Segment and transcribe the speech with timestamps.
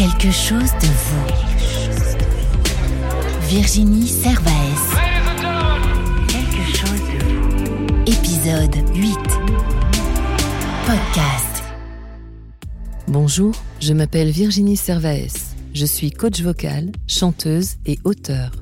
[0.00, 1.26] Quelque chose de vous.
[3.48, 4.96] Virginie Servaes.
[6.26, 7.36] Quelque chose de vous.
[8.06, 9.14] Épisode 8.
[10.86, 11.62] Podcast.
[13.08, 15.54] Bonjour, je m'appelle Virginie Servaes.
[15.74, 18.52] Je suis coach vocal, chanteuse et auteur.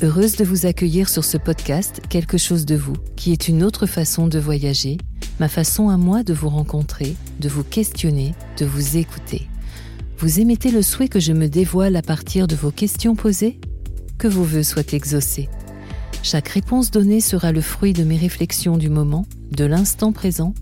[0.00, 3.86] Heureuse de vous accueillir sur ce podcast Quelque chose de vous, qui est une autre
[3.86, 4.98] façon de voyager,
[5.40, 9.48] ma façon à moi de vous rencontrer, de vous questionner, de vous écouter.
[10.20, 13.60] Vous émettez le souhait que je me dévoile à partir de vos questions posées?
[14.18, 15.48] Que vos voeux soient exaucés.
[16.24, 20.54] Chaque réponse donnée sera le fruit de mes réflexions du moment, de l'instant présent,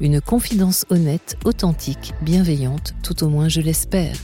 [0.00, 4.14] une confidence honnête, authentique, bienveillante, tout au moins je l'espère.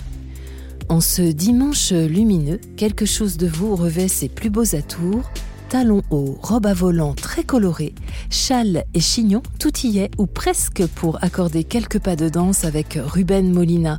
[0.89, 5.33] En ce dimanche lumineux, quelque chose de vous revêt ses plus beaux atours,
[5.69, 7.95] talons hauts, robe à volant très colorée,
[8.30, 12.98] châle et chignon, tout y est, ou presque pour accorder quelques pas de danse avec
[13.02, 13.98] Ruben Molina,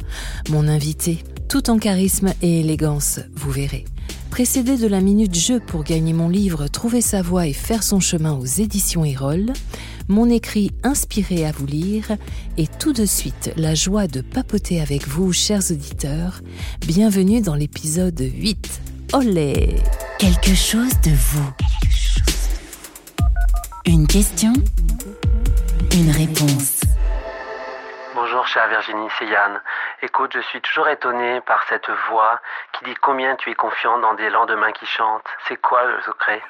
[0.50, 3.86] mon invité, tout en charisme et élégance, vous verrez.
[4.30, 8.00] Précédé de la minute jeu pour gagner mon livre Trouver sa voie et faire son
[8.00, 9.54] chemin aux éditions Erol,
[10.08, 12.12] mon écrit inspiré à vous lire
[12.58, 16.42] et tout de suite la joie de papoter avec vous, chers auditeurs.
[16.86, 18.87] Bienvenue dans l'épisode 8.
[19.14, 19.76] Olé
[20.20, 21.50] Quelque chose de vous.
[23.86, 24.52] Une question,
[25.94, 26.82] une réponse.
[28.14, 29.62] Bonjour chère Virginie, c'est Yann.
[30.02, 32.42] Écoute, je suis toujours étonné par cette voix
[32.74, 35.24] qui dit combien tu es confiant dans des lendemains qui chantent.
[35.48, 36.42] C'est quoi le secret?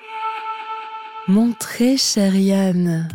[1.28, 3.08] Mon très cher Yann,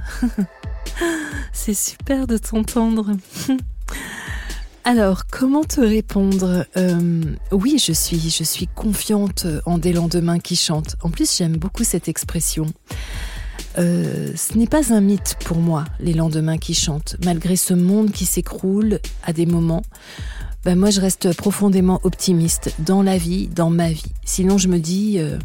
[1.53, 3.07] c'est super de t'entendre.
[4.85, 10.57] Alors, comment te répondre euh, Oui, je suis, je suis confiante en des lendemains qui
[10.57, 10.97] chantent.
[11.03, 12.67] En plus, j'aime beaucoup cette expression.
[13.79, 17.17] Euh, ce n'est pas un mythe pour moi, les lendemains qui chantent.
[17.25, 19.83] Malgré ce monde qui s'écroule à des moments,
[20.65, 24.13] ben moi je reste profondément optimiste dans la vie, dans ma vie.
[24.25, 25.39] Sinon je me dis euh,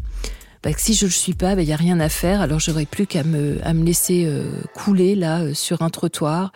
[0.64, 2.42] ben que si je ne le suis pas, il ben, n'y a rien à faire,
[2.42, 6.52] alors j'aurais plus qu'à me, à me laisser euh, couler là sur un trottoir.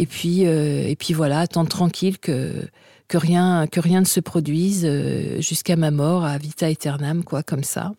[0.00, 2.68] Et puis, et puis voilà, attendre tranquille que
[3.08, 7.42] que rien que rien ne se produise euh, jusqu'à ma mort à vita aeternam quoi
[7.42, 7.92] comme ça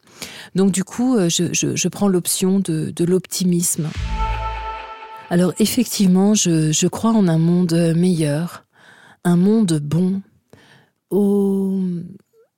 [0.55, 3.89] donc du coup euh, je, je, je prends l'option de, de l'optimisme
[5.31, 8.65] alors effectivement je, je crois en un monde meilleur
[9.23, 10.21] un monde bon
[11.09, 11.81] au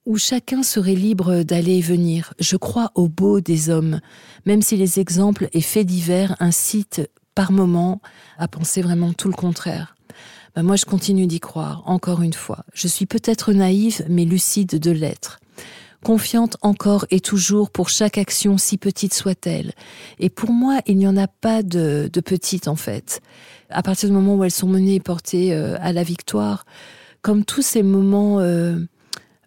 [0.07, 2.33] où chacun serait libre d'aller et venir.
[2.39, 4.01] Je crois au beau des hommes,
[4.47, 7.07] même si les exemples et faits divers incitent
[7.47, 7.97] par
[8.37, 9.95] à penser vraiment tout le contraire
[10.55, 12.65] ben moi je continue d'y croire, encore une fois.
[12.73, 15.39] Je suis peut-être naïve, mais lucide de l'être.
[16.03, 19.71] Confiante encore et toujours pour chaque action, si petite soit-elle.
[20.19, 23.21] Et pour moi, il n'y en a pas de, de petite, en fait.
[23.69, 26.65] À partir du moment où elles sont menées et portées euh, à la victoire,
[27.21, 28.77] comme tous ces moments euh,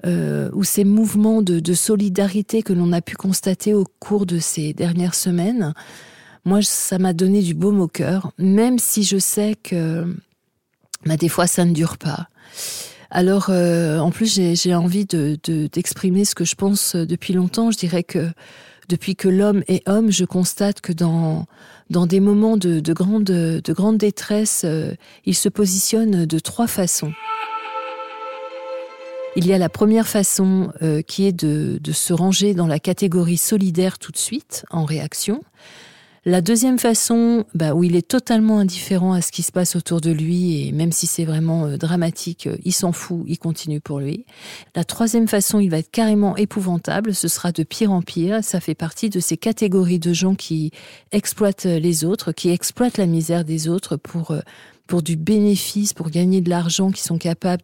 [0.07, 4.73] euh, ou ces mouvements de solidarité que l'on a pu constater au cours de ces
[4.73, 5.75] dernières semaines,
[6.45, 10.07] moi, ça m'a donné du baume au cœur, même si je sais que
[11.07, 12.29] bah, des fois ça ne dure pas.
[13.11, 17.71] Alors, euh, en plus, j'ai envie d'exprimer de, de, ce que je pense depuis longtemps.
[17.71, 18.29] Je dirais que
[18.89, 21.47] depuis que l'homme est homme, je constate que dans,
[21.91, 24.95] dans des moments de, de, grande, de grande détresse, euh,
[25.25, 27.13] il se positionne de trois façons.
[29.37, 32.79] Il y a la première façon euh, qui est de, de se ranger dans la
[32.79, 35.43] catégorie solidaire tout de suite, en réaction.
[36.27, 40.01] La deuxième façon, bah, où il est totalement indifférent à ce qui se passe autour
[40.01, 43.79] de lui, et même si c'est vraiment euh, dramatique, euh, il s'en fout, il continue
[43.79, 44.25] pour lui.
[44.75, 48.61] La troisième façon, il va être carrément épouvantable, ce sera de pire en pire, ça
[48.61, 50.71] fait partie de ces catégories de gens qui
[51.13, 54.41] exploitent les autres, qui exploitent la misère des autres pour euh,
[54.87, 57.63] pour du bénéfice, pour gagner de l'argent, qui sont capables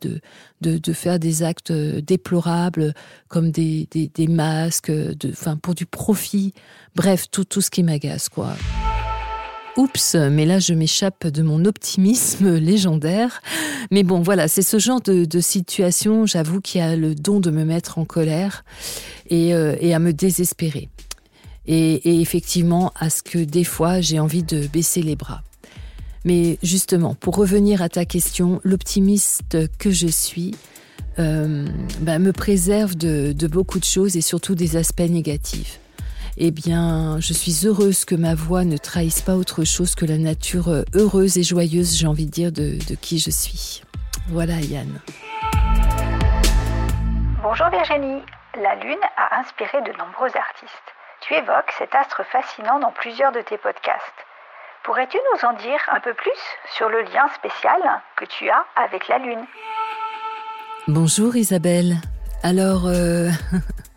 [0.60, 2.94] de, de, faire des actes euh, déplorables
[3.28, 6.54] comme des, des, masques, de, enfin, pour du profit.
[6.96, 8.54] Bref, tout, tout ce qui m'agace, quoi.
[9.76, 13.40] Oups, mais là je m'échappe de mon optimisme légendaire.
[13.90, 17.50] Mais bon, voilà, c'est ce genre de, de situation, j'avoue, qui a le don de
[17.50, 18.64] me mettre en colère
[19.28, 20.88] et, euh, et à me désespérer.
[21.66, 25.42] Et, et effectivement, à ce que des fois j'ai envie de baisser les bras.
[26.24, 30.54] Mais justement, pour revenir à ta question, l'optimiste que je suis
[31.18, 31.66] euh,
[32.00, 35.80] bah, me préserve de, beaucoup de choses et surtout des aspects négatifs.
[36.36, 40.16] Eh bien, je suis heureuse que ma voix ne trahisse pas autre chose que la
[40.16, 43.82] nature heureuse et joyeuse, j'ai envie de dire, de, de qui je suis.
[44.28, 45.00] Voilà, Yann.
[47.42, 48.22] Bonjour Virginie.
[48.62, 50.90] La Lune a inspiré de nombreux artistes.
[51.22, 54.26] Tu évoques cet astre fascinant dans plusieurs de tes podcasts.
[54.84, 56.30] Pourrais-tu nous en dire un peu plus
[56.74, 57.78] sur le lien spécial
[58.16, 59.44] que tu as avec la Lune?
[60.88, 61.96] Bonjour Isabelle.
[62.42, 63.28] Alors, euh,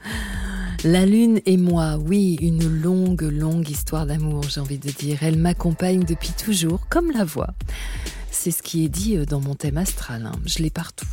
[0.84, 5.20] la lune et moi, oui, une longue, longue histoire d'amour, j'ai envie de dire.
[5.22, 7.52] Elle m'accompagne depuis toujours, comme la voix.
[8.30, 10.38] C'est ce qui est dit euh, dans mon thème astral, hein.
[10.46, 11.08] je l'ai partout.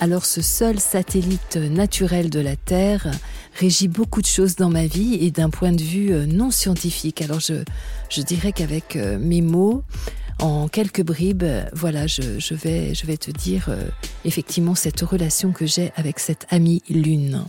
[0.00, 3.06] Alors ce seul satellite naturel de la Terre
[3.58, 7.22] régit beaucoup de choses dans ma vie et d'un point de vue euh, non scientifique.
[7.22, 7.62] Alors je,
[8.22, 9.84] dirais qu'avec mes mots,
[10.42, 13.86] en quelques bribes, voilà, je, vais, te dire euh,
[14.24, 17.44] effectivement cette relation que j'ai avec cette amie Lune.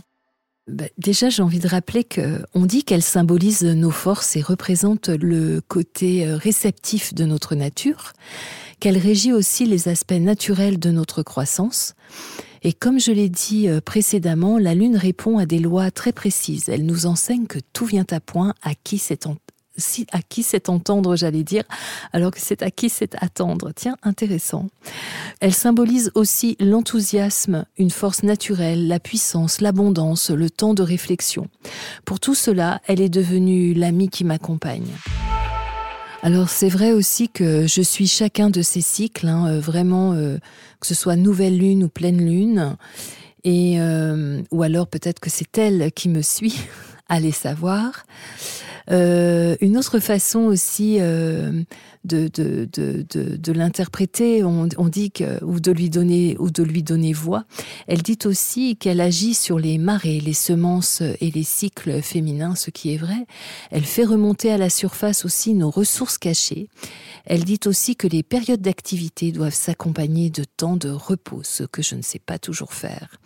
[0.68, 5.60] Bah, déjà, j'ai envie de rappeler qu'on dit qu'elle symbolise nos forces et représente le
[5.60, 8.12] côté euh, réceptif de notre nature,
[8.84, 11.94] qu'elle régit aussi les aspects naturels de notre croissance.
[12.62, 16.68] Et comme je l'ai dit euh, précédemment, la Lune répond à des lois très précises.
[16.68, 19.24] Elle nous enseigne que tout vient à point à qui c'est
[20.12, 21.64] à qui c'est entendre, j'allais dire,
[22.12, 23.72] alors que c'est à qui c'est attendre.
[23.74, 24.68] Tiens, intéressant.
[25.40, 31.48] Elle symbolise aussi l'enthousiasme, une force naturelle, la puissance, l'abondance, le temps de réflexion.
[32.04, 34.92] Pour tout cela, elle est devenue l'amie qui m'accompagne.
[36.24, 40.38] Alors c'est vrai aussi que je suis chacun de ces cycles, hein, euh, vraiment, euh,
[40.80, 42.78] que ce soit nouvelle lune ou pleine lune,
[43.44, 46.58] et euh, ou alors peut-être que c'est elle qui me suit,
[47.10, 48.06] allez savoir.
[48.88, 50.98] Une autre façon aussi
[52.04, 56.62] de, de, de, de, l'interpréter, on, on, dit que, ou de lui donner ou de
[56.62, 57.44] lui donner voix.
[57.86, 62.70] Elle dit aussi qu'elle agit sur les marées, les semences et les cycles féminins, ce
[62.70, 63.26] qui est vrai.
[63.70, 66.68] Elle fait remonter à la surface aussi nos ressources cachées.
[67.24, 71.82] Elle dit aussi que les périodes d'activité doivent s'accompagner de temps de repos, ce que
[71.82, 73.16] je ne sais pas toujours faire.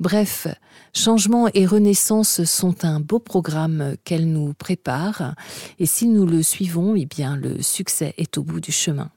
[0.00, 0.48] Bref,
[0.92, 5.34] changement et renaissance sont un beau programme qu'elle nous prépare,
[5.78, 9.10] et si nous le suivons, eh bien, le succès est au bout du chemin.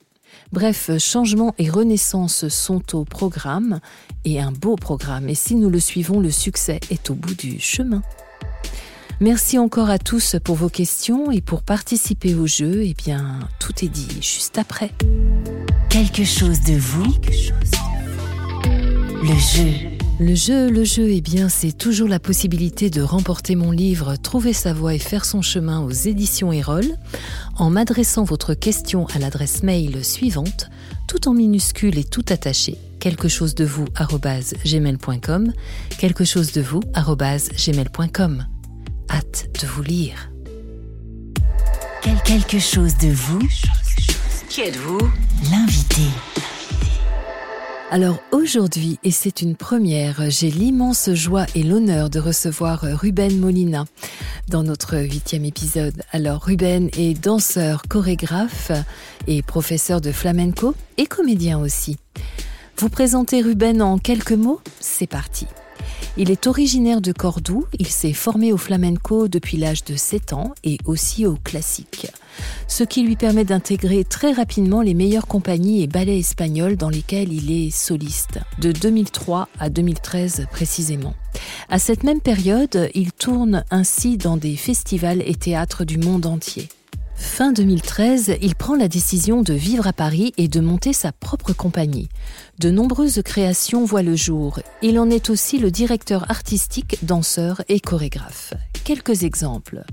[0.51, 3.79] Bref, changement et renaissance sont au programme,
[4.25, 7.59] et un beau programme, et si nous le suivons, le succès est au bout du
[7.59, 8.01] chemin.
[9.21, 12.83] Merci encore à tous pour vos questions et pour participer au jeu.
[12.85, 14.91] Eh bien, tout est dit juste après.
[15.89, 17.13] Quelque chose de vous.
[19.21, 19.73] Le jeu.
[20.19, 24.53] Le jeu, le jeu, eh bien, c'est toujours la possibilité de remporter mon livre Trouver
[24.53, 26.85] sa voie et faire son chemin aux éditions Erol
[27.57, 30.69] en m'adressant votre question à l'adresse mail suivante,
[31.07, 33.85] tout en minuscule et tout attaché quelque chose de vous
[34.65, 35.53] gmail.com
[35.97, 38.45] quelque chose de vous gmail.com
[39.09, 40.31] hâte de vous lire.
[42.01, 43.41] Quel quelque chose de vous
[44.49, 44.99] Qui êtes-vous?
[45.51, 46.03] L'invité.
[47.91, 53.85] Alors aujourd'hui, et c'est une première, j'ai l'immense joie et l'honneur de recevoir Ruben Molina
[54.47, 56.03] dans notre huitième épisode.
[56.11, 58.71] Alors Ruben est danseur, chorégraphe
[59.25, 61.97] et professeur de flamenco et comédien aussi.
[62.77, 65.47] Vous présentez Ruben en quelques mots C'est parti.
[66.17, 70.53] Il est originaire de Cordoue, il s'est formé au flamenco depuis l'âge de 7 ans
[70.63, 72.07] et aussi au classique,
[72.67, 77.31] ce qui lui permet d'intégrer très rapidement les meilleures compagnies et ballets espagnols dans lesquels
[77.31, 81.13] il est soliste, de 2003 à 2013 précisément.
[81.69, 86.67] À cette même période, il tourne ainsi dans des festivals et théâtres du monde entier.
[87.19, 91.51] Fin 2013, il prend la décision de vivre à Paris et de monter sa propre
[91.51, 92.07] compagnie.
[92.59, 94.59] De nombreuses créations voient le jour.
[94.81, 98.53] Il en est aussi le directeur artistique, danseur et chorégraphe.
[98.83, 99.85] Quelques exemples.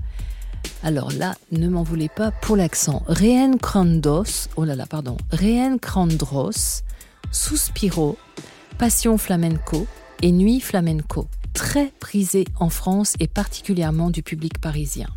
[0.83, 3.03] Alors là, ne m'en voulez pas pour l'accent.
[3.07, 6.83] Reen Crandos, oh là là, pardon, Reen Crandros,
[7.31, 8.17] Suspiro,
[8.77, 9.87] Passion Flamenco
[10.21, 11.29] et Nuit Flamenco.
[11.53, 15.07] Très prisé en France et particulièrement du public parisien.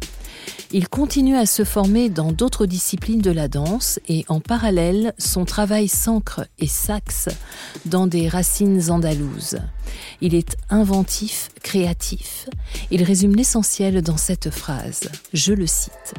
[0.72, 5.44] Il continue à se former dans d'autres disciplines de la danse et en parallèle, son
[5.44, 7.28] travail s'ancre et s'axe
[7.86, 9.58] dans des racines andalouses.
[10.20, 12.48] Il est inventif, créatif.
[12.92, 15.02] Il résume l'essentiel dans cette phrase.
[15.32, 16.14] Je le cite.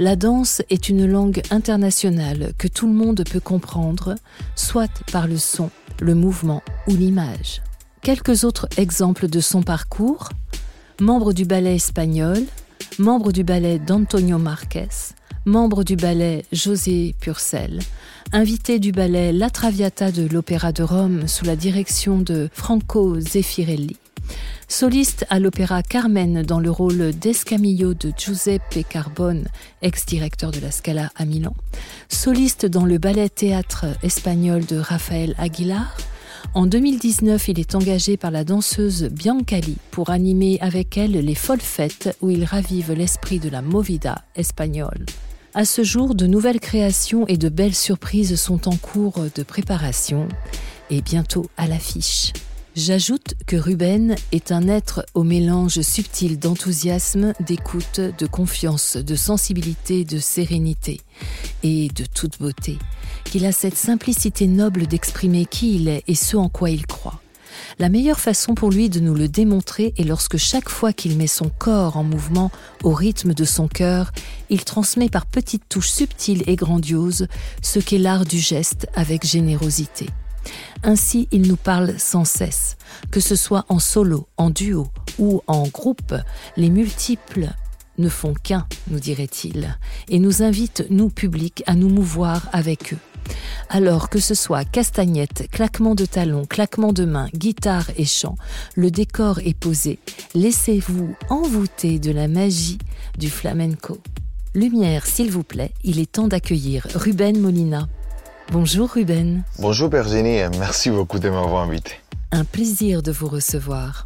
[0.00, 4.16] La danse est une langue internationale que tout le monde peut comprendre,
[4.56, 5.70] soit par le son,
[6.00, 7.62] le mouvement ou l'image.
[8.02, 10.30] Quelques autres exemples de son parcours.
[11.00, 12.42] Membre du ballet espagnol,
[12.98, 14.78] membre du ballet d'Antonio Marques,
[15.44, 17.80] membre du ballet José Purcell,
[18.32, 23.96] invité du ballet La Traviata de l'Opéra de Rome sous la direction de Franco Zeffirelli,
[24.68, 29.46] soliste à l'opéra Carmen dans le rôle d'Escamillo de Giuseppe Carbone,
[29.82, 31.54] ex-directeur de la Scala à Milan,
[32.08, 35.96] soliste dans le ballet théâtre espagnol de Rafael Aguilar,
[36.54, 41.60] en 2019, il est engagé par la danseuse Biancali pour animer avec elle les folles
[41.60, 45.04] fêtes où il ravive l'esprit de la movida espagnole.
[45.54, 50.28] À ce jour, de nouvelles créations et de belles surprises sont en cours de préparation.
[50.90, 52.32] et bientôt à l'affiche.
[52.76, 60.04] J'ajoute que Ruben est un être au mélange subtil d'enthousiasme, d'écoute, de confiance, de sensibilité,
[60.04, 61.00] de sérénité
[61.62, 62.76] et de toute beauté,
[63.34, 67.20] qu'il a cette simplicité noble d'exprimer qui il est et ce en quoi il croit.
[67.80, 71.26] La meilleure façon pour lui de nous le démontrer est lorsque chaque fois qu'il met
[71.26, 72.52] son corps en mouvement
[72.84, 74.12] au rythme de son cœur,
[74.50, 77.26] il transmet par petites touches subtiles et grandioses
[77.60, 80.08] ce qu'est l'art du geste avec générosité.
[80.84, 82.76] Ainsi, il nous parle sans cesse,
[83.10, 84.86] que ce soit en solo, en duo
[85.18, 86.14] ou en groupe,
[86.56, 87.48] les multiples
[87.98, 89.76] ne font qu'un, nous dirait-il,
[90.08, 92.98] et nous invite, nous publics, à nous mouvoir avec eux.
[93.68, 98.36] Alors que ce soit castagnette, claquement de talons, claquement de mains, guitare et chant,
[98.74, 99.98] le décor est posé.
[100.34, 102.78] Laissez-vous envoûter de la magie
[103.18, 103.98] du flamenco.
[104.54, 107.88] Lumière, s'il vous plaît, il est temps d'accueillir Ruben Molina.
[108.52, 109.42] Bonjour Ruben.
[109.58, 111.92] Bonjour Virginie, merci beaucoup de m'avoir invité.
[112.30, 114.04] Un plaisir de vous recevoir.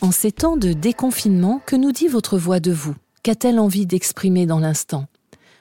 [0.00, 2.94] En ces temps de déconfinement, que nous dit votre voix de vous?
[3.22, 5.06] Qu'a-t-elle envie d'exprimer dans l'instant?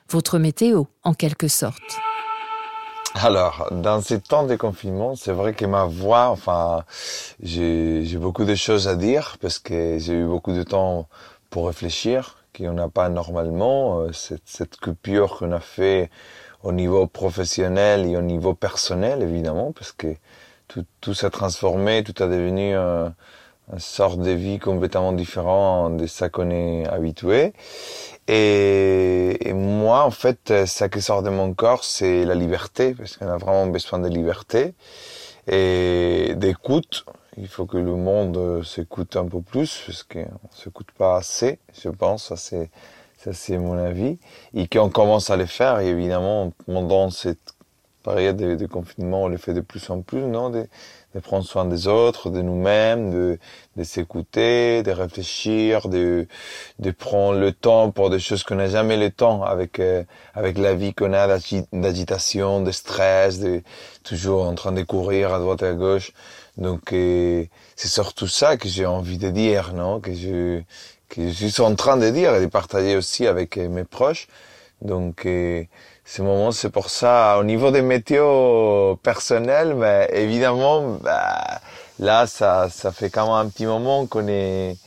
[0.10, 1.82] Votre météo, en quelque sorte.
[3.16, 6.84] Alors, dans ces temps de confinement, c'est vrai que ma voix, enfin,
[7.42, 11.08] j'ai beaucoup de choses à dire parce que j'ai eu beaucoup de temps
[11.52, 14.00] pour réfléchir, qu'on n'a pas normalement.
[14.00, 16.10] Euh, cette, cette coupure qu'on a fait
[16.64, 20.16] au niveau professionnel et au niveau personnel, évidemment, parce que
[20.68, 23.14] tout, tout s'est transformé, tout a devenu un,
[23.72, 27.54] une sorte de vie complètement différent de ça qu'on est habitué.
[28.28, 33.18] Et, et, moi, en fait, ça qui sort de mon corps, c'est la liberté, parce
[33.18, 34.74] qu'on a vraiment besoin de liberté
[35.48, 37.06] et d'écoute.
[37.38, 41.90] Il faut que le monde s'écoute un peu plus, parce qu'on s'écoute pas assez, je
[41.90, 42.30] pense.
[42.30, 42.70] Ça, c'est
[43.24, 44.18] ça, c'est mon avis.
[44.54, 47.54] Et qu'on commence à le faire, évidemment, pendant cette
[48.04, 50.52] période de, confinement, on le fait de plus en plus, non
[51.16, 53.40] de prendre soin des autres, de nous-mêmes, de,
[53.78, 56.28] de s'écouter, de réfléchir, de,
[56.80, 60.04] de prendre le temps pour des choses qu'on n'a jamais le temps avec euh,
[60.34, 61.28] avec la vie qu'on a
[61.72, 63.62] d'agitation, de stress, de
[64.04, 66.12] toujours en train de courir à droite et à gauche.
[66.58, 70.00] Donc euh, c'est surtout ça que j'ai envie de dire, non?
[70.00, 70.62] Que je
[71.10, 74.28] que je suis en train de dire et de partager aussi avec euh, mes proches.
[74.82, 75.64] Donc, euh,
[76.06, 77.38] ce moment, c'est pour ça.
[77.40, 81.62] Au niveau des météos personnels, mais évidemment, bah,
[82.00, 84.78] là, ça, ça fait quand même un petit moment qu'on est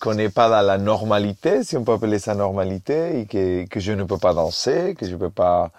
[0.00, 3.80] qu'on n'est pas dans la normalité, si on peut appeler ça normalité, et que, que
[3.80, 5.70] je ne peux pas danser, que je peux pas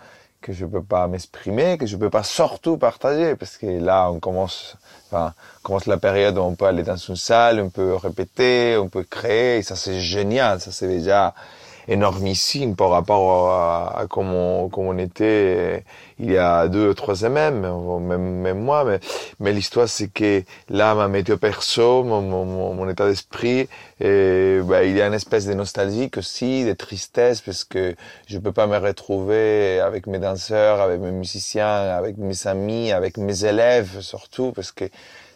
[0.42, 4.20] que je peux pas m'exprimer, que je peux pas surtout partager, parce que là, on
[4.20, 4.76] commence,
[5.08, 8.78] enfin, on commence la période où on peut aller dans une salle, on peut répéter,
[8.78, 11.34] on peut créer, et ça c'est génial, ça c'est déjà
[11.88, 15.80] énormissime par rapport à, comment, on, était euh,
[16.20, 18.84] il y a deux ou trois semaines, même, même moi.
[18.84, 19.00] Mais,
[19.40, 23.68] mais l'histoire, c'est que là, ma météo perso, mon, mon, mon état d'esprit,
[24.00, 27.96] et, bah, il y a une espèce de nostalgie aussi, de tristesse, parce que
[28.28, 33.18] je peux pas me retrouver avec mes danseurs, avec mes musiciens, avec mes amis, avec
[33.18, 34.86] mes élèves surtout, parce que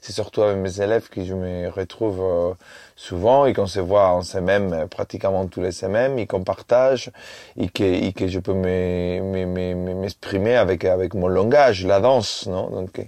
[0.06, 2.54] c'est surtout avec mes élèves que je me retrouve euh,
[2.96, 7.10] souvent et qu'on se voit en semaine euh, pratiquement tous les semaines et qu'on partage
[7.58, 12.70] et que, je peux m'exprimer avec avec mon langage, la danse, non?
[12.70, 13.04] Donc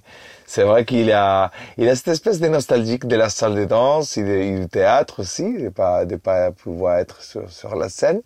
[0.48, 4.18] c'est vrai qu'il a il a cette espèce de nostalgique de la salle de danse
[4.18, 8.24] et, du théâtre aussi, de pas de pas pouvoir être sur, sur la scène.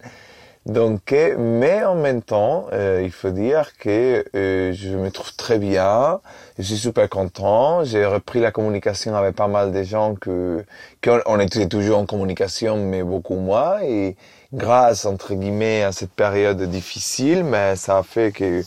[0.68, 5.58] Donc, mais en même temps, euh, il faut dire que euh, je me trouve très
[5.58, 6.22] bien.
[6.60, 7.84] Je suis super content.
[7.84, 10.64] J'ai repris la communication avec pas mal de gens que
[11.04, 13.82] qu'on était toujours en communication, mais beaucoup moins.
[13.82, 14.16] Et
[14.54, 18.62] grâce entre guillemets à cette période difficile, mais ça a fait que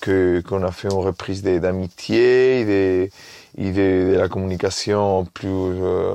[0.00, 3.10] que qu'on a fait une reprise d'amitié, des
[3.58, 6.14] et de, la communication plus euh,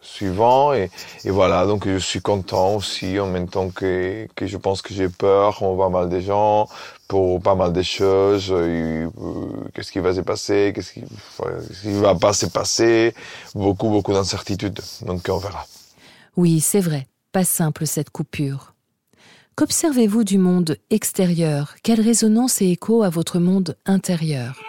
[0.00, 0.90] suivant et,
[1.24, 1.66] voilà.
[1.66, 5.74] Donc je suis content aussi en même temps que, je pense que j'ai peur on
[5.74, 6.68] voit mal des gens
[7.08, 8.48] pour pas mal de choses.
[8.50, 9.08] Euh,
[9.74, 10.72] qu'est-ce qui va se passer?
[10.74, 11.04] Qu'est-ce qui,
[11.82, 13.14] qui va pas se passer?
[13.54, 14.80] Beaucoup beaucoup d'incertitudes.
[15.06, 15.66] Donc on verra.
[16.36, 17.06] Oui c'est vrai.
[17.32, 18.74] Pas simple cette coupure.
[19.56, 21.76] Qu'observez-vous du monde extérieur?
[21.84, 24.60] Quelle résonance et écho à votre monde intérieur?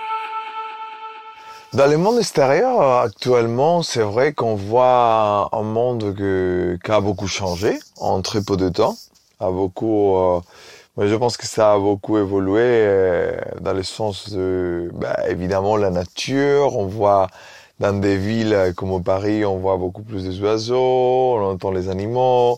[1.75, 7.79] Dans le monde extérieur, actuellement, c'est vrai qu'on voit un monde qui a beaucoup changé
[7.97, 8.95] en très peu de temps.
[9.41, 10.39] A beaucoup, euh,
[10.97, 15.89] je pense que ça a beaucoup évolué euh, dans le sens de, bah, évidemment, la
[15.89, 16.77] nature.
[16.77, 17.27] On voit
[17.79, 22.57] dans des villes comme Paris, on voit beaucoup plus des oiseaux, on entend les animaux,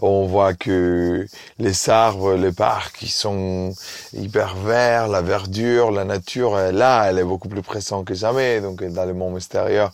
[0.00, 1.26] on voit que
[1.58, 3.72] les arbres, les parcs, ils sont
[4.12, 8.60] hyper verts, la verdure, la nature, là, elle est beaucoup plus présente que jamais.
[8.60, 9.92] Donc, dans le monde extérieur,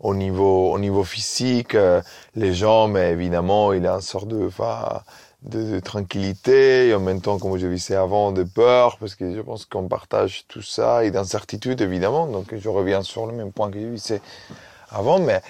[0.00, 1.76] au niveau, au niveau physique,
[2.36, 5.02] les gens, mais évidemment, il y a une sorte de, enfin,
[5.42, 9.40] de, tranquillité et en même temps, comme je disais avant, de peur, parce que je
[9.40, 12.26] pense qu'on partage tout ça et d'incertitude, évidemment.
[12.26, 14.20] Donc, je reviens sur le même point que je disais
[14.90, 15.40] avant, mais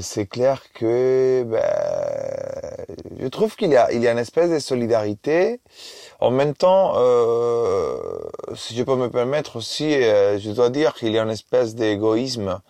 [0.00, 1.62] c'est clair que ben,
[3.20, 5.60] je trouve qu'il y a, il y a une espèce de solidarité.
[6.20, 7.98] En même temps, euh,
[8.54, 11.74] si je peux me permettre aussi, euh, je dois dire qu'il y a une espèce
[11.74, 12.60] d'égoïsme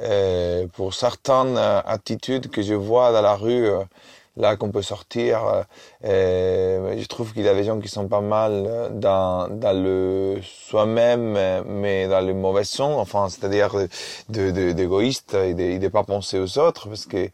[0.00, 3.70] euh, pour certaines attitudes que je vois dans la rue
[4.38, 5.64] là qu'on peut sortir.
[6.04, 10.38] Euh, je trouve qu'il y a des gens qui sont pas mal dans, dans le
[10.42, 13.74] soi-même, mais dans le mauvais son, enfin, c'est-à-dire
[14.28, 17.28] d'égoïste de, et de ne pas penser aux autres, parce que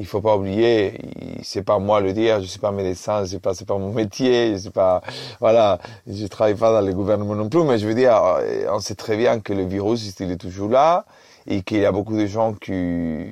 [0.00, 0.94] il faut pas oublier,
[1.42, 4.52] c'est pas moi le dire, je suis pas médecin, c'est pas c'est pas mon métier,
[4.52, 5.02] je sais pas
[5.40, 8.22] voilà, je travaille pas dans le gouvernement non plus, mais je veux dire,
[8.70, 11.04] on sait très bien que le virus il est toujours là
[11.48, 13.26] et qu'il y a beaucoup de gens qui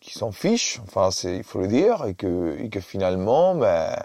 [0.00, 3.96] qui s'en fichent, enfin c'est il faut le dire, et que, et que finalement, ben,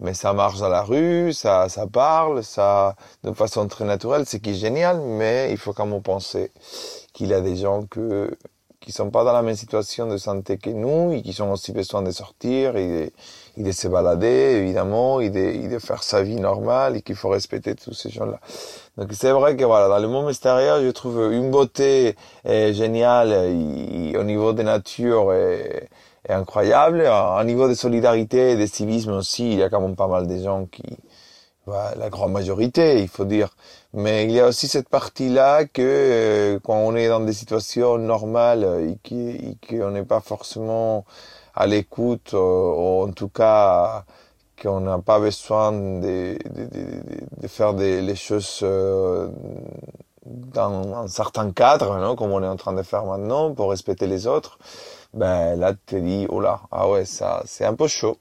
[0.00, 4.40] mais ça marche dans la rue, ça, ça parle, ça de façon très naturelle, c'est
[4.40, 6.52] qui est génial, mais il faut quand même penser
[7.12, 8.36] qu'il y a des gens que
[8.84, 11.72] qui sont pas dans la même situation de santé que nous et qui sont aussi
[11.72, 13.10] besoin de sortir et
[13.56, 17.16] de, de se balader évidemment et de, et de faire sa vie normale et qu'il
[17.16, 18.38] faut respecter tous ces gens-là.
[18.98, 22.14] Donc c'est vrai que voilà, dans le monde extérieur, je trouve une beauté
[22.46, 23.32] euh, géniale
[24.16, 25.88] au niveau de nature est
[26.28, 27.08] incroyable.
[27.08, 30.26] Au niveau de solidarité et de civisme aussi, il y a quand même pas mal
[30.26, 30.82] de gens qui,
[31.66, 33.50] bah, la grande majorité, il faut dire.
[33.94, 37.98] Mais il y a aussi cette partie-là que euh, quand on est dans des situations
[37.98, 38.64] normales
[39.06, 41.04] et qu'on n'est pas forcément
[41.54, 44.04] à l'écoute, euh, ou en tout cas
[44.62, 47.02] qu'on n'a pas besoin de, de, de,
[47.42, 49.28] de faire des, les choses euh,
[50.26, 54.06] dans un certain cadre, non comme on est en train de faire maintenant, pour respecter
[54.06, 54.58] les autres,
[55.14, 58.18] ben là, tu te dis, oh là, ah ouais, ça, c'est un peu chaud.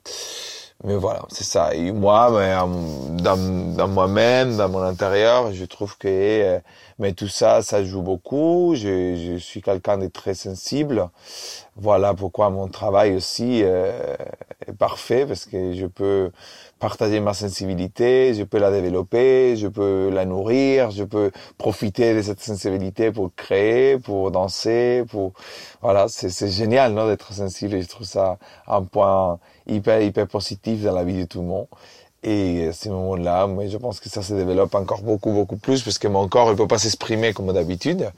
[0.84, 1.72] Mais voilà, c'est ça.
[1.94, 2.70] Moi, ben,
[3.22, 6.60] dans, dans moi-même, dans mon intérieur, je trouve que euh,
[7.00, 8.76] mais tout ça, ça joue beaucoup.
[8.76, 11.10] Je suis quelqu'un de très sensible.
[11.76, 14.16] Voilà pourquoi mon travail aussi euh,
[14.68, 16.32] est parfait, parce que je peux
[16.80, 22.22] partager ma sensibilité, je peux la développer, je peux la nourrir, je peux profiter de
[22.22, 25.34] cette sensibilité pour créer, pour danser, pour
[25.82, 27.82] voilà, c'est génial non d'être sensible.
[27.82, 31.68] Je trouve ça un point hyper hyper positif dans la vie de tout le monde.
[32.26, 35.84] Et à ces moments-là, moi, je pense que ça se développe encore beaucoup, beaucoup plus,
[35.84, 38.12] parce que mon corps ne peut pas s'exprimer comme d'habitude.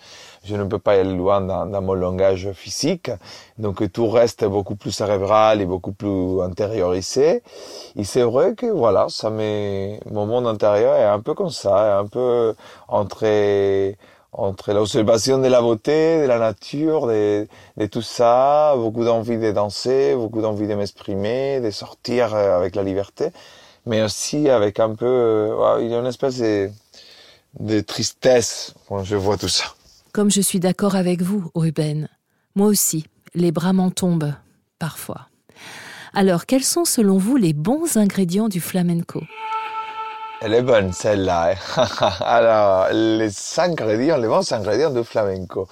[0.45, 3.11] Je ne peux pas aller loin dans, dans, mon langage physique.
[3.57, 7.41] Donc, tout reste beaucoup plus cérébral et beaucoup plus intériorisé.
[7.95, 11.99] Et c'est vrai que, voilà, ça met, mon monde intérieur est un peu comme ça,
[11.99, 12.55] un peu
[12.87, 13.25] entre,
[14.33, 19.51] entre l'observation de la beauté, de la nature, de, de tout ça, beaucoup d'envie de
[19.51, 23.31] danser, beaucoup d'envie de m'exprimer, de sortir avec la liberté
[23.85, 26.71] mais aussi avec un peu, euh, il y a une espèce de,
[27.59, 29.65] de tristesse quand je vois tout ça.
[30.15, 32.07] Comme je suis d'accord avec vous, Ruben,
[32.55, 34.33] moi aussi, les bras m'en tombent
[34.79, 35.27] parfois.
[36.13, 39.21] Alors, quels sont selon vous les bons ingrédients du flamenco?
[40.41, 41.55] Elle est bonne celle-là.
[41.77, 41.87] Hein.
[42.21, 45.67] Alors, les ingrédients, les bons ingrédients du flamenco.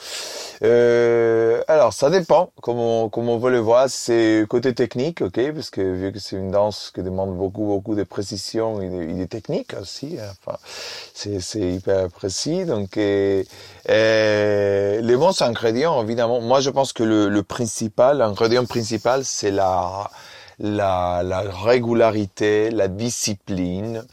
[0.63, 5.51] Euh, alors, ça dépend, comme on, comme on veut le voir, c'est côté technique, ok,
[5.53, 9.25] parce que vu que c'est une danse qui demande beaucoup, beaucoup de précision et de,
[9.25, 10.57] technique aussi, hein, enfin,
[11.13, 13.45] c'est, c'est hyper précis, donc, et
[13.87, 20.09] les bons ingrédients, évidemment, moi je pense que le, le principal, l'ingrédient principal, c'est la,
[20.59, 24.03] la, la régularité, la discipline,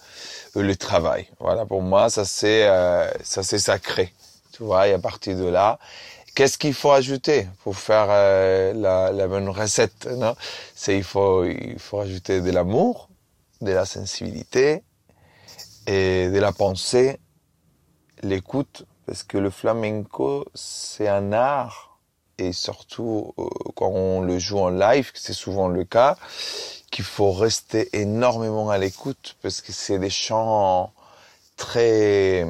[0.54, 1.28] le travail.
[1.38, 4.12] Voilà, pour moi, ça c'est, euh, ça c'est sacré.
[4.52, 5.78] Tu vois, et à partir de là,
[6.34, 10.36] Qu'est-ce qu'il faut ajouter pour faire euh, la, la, bonne recette non?
[10.74, 13.08] C'est il faut il faut ajouter de l'amour,
[13.60, 14.82] de la sensibilité
[15.86, 17.18] et de la pensée,
[18.22, 21.98] l'écoute, parce que le flamenco c'est un art
[22.38, 26.16] et surtout euh, quand on le joue en live, c'est souvent le cas,
[26.90, 30.92] qu'il faut rester énormément à l'écoute parce que c'est des chants
[31.56, 32.46] très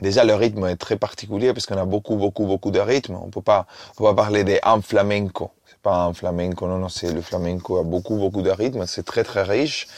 [0.00, 3.16] déjà le rythme est très particulier parce qu'on a beaucoup, beaucoup, beaucoup de rythmes.
[3.22, 5.50] On peut pas, on peut pas parler d'un flamenco.
[5.66, 8.86] C'est pas un flamenco, non, non, c'est le flamenco a beaucoup, beaucoup de rythmes.
[8.86, 9.88] C'est très, très riche.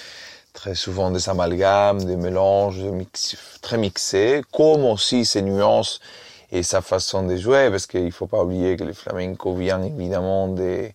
[0.52, 2.80] Très souvent des amalgames, des mélanges
[3.60, 6.00] très mixés, comme aussi ces nuances
[6.52, 10.46] et sa façon de jouer, parce qu'il faut pas oublier que le flamenco vient évidemment
[10.46, 10.94] des,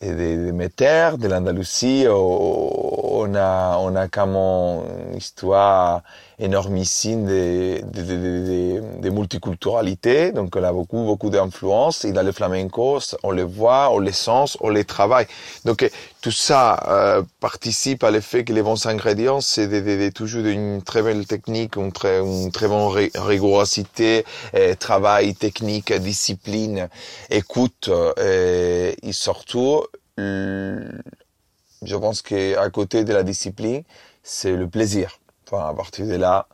[0.00, 2.06] des, des métères, de l'Andalousie.
[2.08, 6.02] On a, on a comme une histoire
[6.38, 10.32] énormissime de, de, de, de, multiculturalité.
[10.32, 12.04] Donc, on a beaucoup, beaucoup d'influence.
[12.04, 15.26] Et dans le flamenco, on le voit, on les sent, on les travaille.
[15.64, 21.02] Donc, tout ça euh, participe à l'effet que les bons ingrédients, c'est toujours une très
[21.02, 24.24] belle technique, une très, une très bonne rigorosité,
[24.54, 26.88] et travail technique, discipline,
[27.30, 29.84] écoute, et, et surtout,
[31.82, 33.82] je pense qu'à côté de la discipline,
[34.22, 35.18] c'est le plaisir.
[35.50, 36.46] Enfin, à partir de là,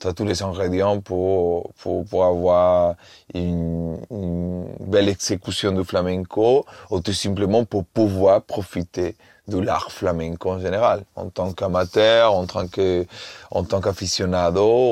[0.00, 2.94] tu as tous les ingrédients pour, pour, pour avoir
[3.34, 9.16] une, une, belle exécution du flamenco ou tout simplement pour pouvoir profiter
[9.48, 13.06] de l'art flamenco en général, en tant qu'amateur, en tant que,
[13.50, 13.80] en tant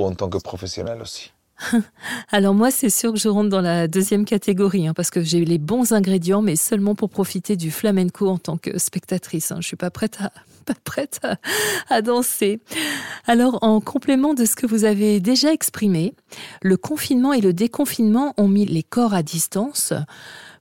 [0.04, 1.32] en tant que professionnel aussi.
[2.30, 5.44] Alors moi, c'est sûr que je rentre dans la deuxième catégorie, hein, parce que j'ai
[5.44, 9.52] les bons ingrédients, mais seulement pour profiter du flamenco en tant que spectatrice.
[9.52, 9.58] Hein.
[9.60, 10.32] Je suis pas prête à
[10.66, 11.36] pas prête à,
[11.88, 12.58] à, danser.
[13.28, 16.12] Alors, en complément de ce que vous avez déjà exprimé,
[16.60, 19.92] le confinement et le déconfinement ont mis les corps à distance.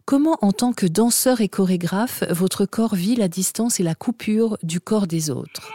[0.06, 4.60] Comment, en tant que danseur et chorégraphe, votre corps vit la distance et la coupure
[4.62, 5.72] du corps des autres?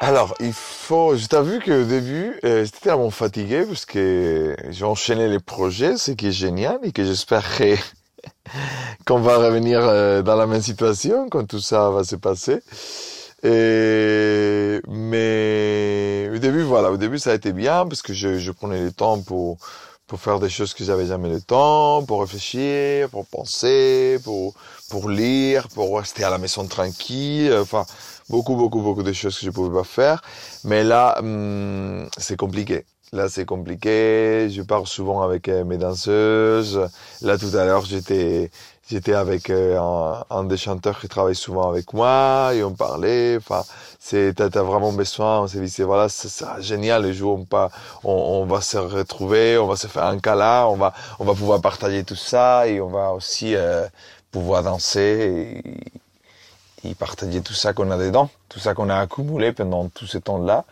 [0.00, 1.16] Alors, il faut.
[1.16, 6.12] Je t'avoue qu'au début, euh, j'étais tellement fatigué parce que j'ai enchaîné les projets, ce
[6.12, 7.44] qui est génial et que j'espère
[9.06, 12.60] qu'on va revenir euh, dans la même situation quand tout ça va se passer.
[13.42, 18.52] Et, mais au début, voilà, au début ça a été bien parce que je, je
[18.52, 19.58] prenais le temps pour
[20.06, 24.54] pour faire des choses que j'avais jamais le temps, pour réfléchir, pour penser, pour
[24.88, 27.54] pour lire, pour rester à la maison tranquille.
[27.60, 27.84] Enfin,
[28.28, 30.22] beaucoup, beaucoup, beaucoup de choses que je pouvais pas faire.
[30.64, 32.84] Mais là, hum, c'est compliqué.
[33.12, 34.50] Là, c'est compliqué.
[34.50, 36.88] Je parle souvent avec euh, mes danseuses.
[37.22, 38.50] Là, tout à l'heure, j'étais,
[38.90, 43.36] j'étais avec euh, un, un, des chanteurs qui travaille souvent avec moi et on parlait.
[43.38, 43.64] Enfin,
[43.98, 45.40] c'est, t'as, as vraiment besoin.
[45.40, 47.02] On s'est dit, c'est voilà, c'est génial.
[47.04, 47.70] Le jour où on,
[48.04, 51.32] on, on, va se retrouver, on va se faire un câlin, on va, on va
[51.34, 53.86] pouvoir partager tout ça et on va aussi euh,
[54.30, 55.62] pouvoir danser.
[56.84, 60.18] Et partager tout ça qu'on a dedans, tout ça qu'on a accumulé pendant tout ce
[60.18, 60.64] temps-là,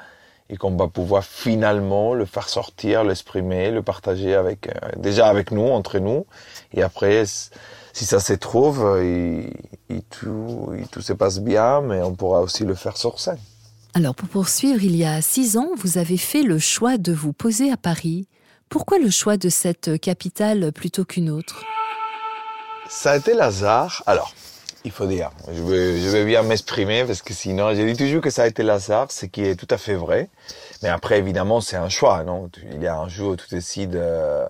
[0.49, 5.51] et qu'on va pouvoir finalement le faire sortir, l'exprimer, le partager avec, euh, déjà avec
[5.51, 6.25] nous, entre nous,
[6.73, 9.53] et après, si ça se trouve, et,
[9.91, 13.41] et tout, et tout se passe bien, mais on pourra aussi le faire sur scène.
[13.95, 17.33] Alors, pour poursuivre, il y a six ans, vous avez fait le choix de vous
[17.33, 18.29] poser à Paris.
[18.69, 21.65] Pourquoi le choix de cette capitale plutôt qu'une autre?
[22.89, 24.03] Ça a été l'hasard.
[24.07, 24.33] Alors,
[24.87, 25.31] il faut dire.
[25.53, 28.47] Je vais, je vais bien m'exprimer parce que sinon, j'ai dit toujours que ça a
[28.47, 30.29] été l'hasard, ce qui est tout à fait vrai.
[30.83, 32.49] Mais après, évidemment, c'est un choix, non?
[32.73, 34.45] Il y a un jour où tu décides de,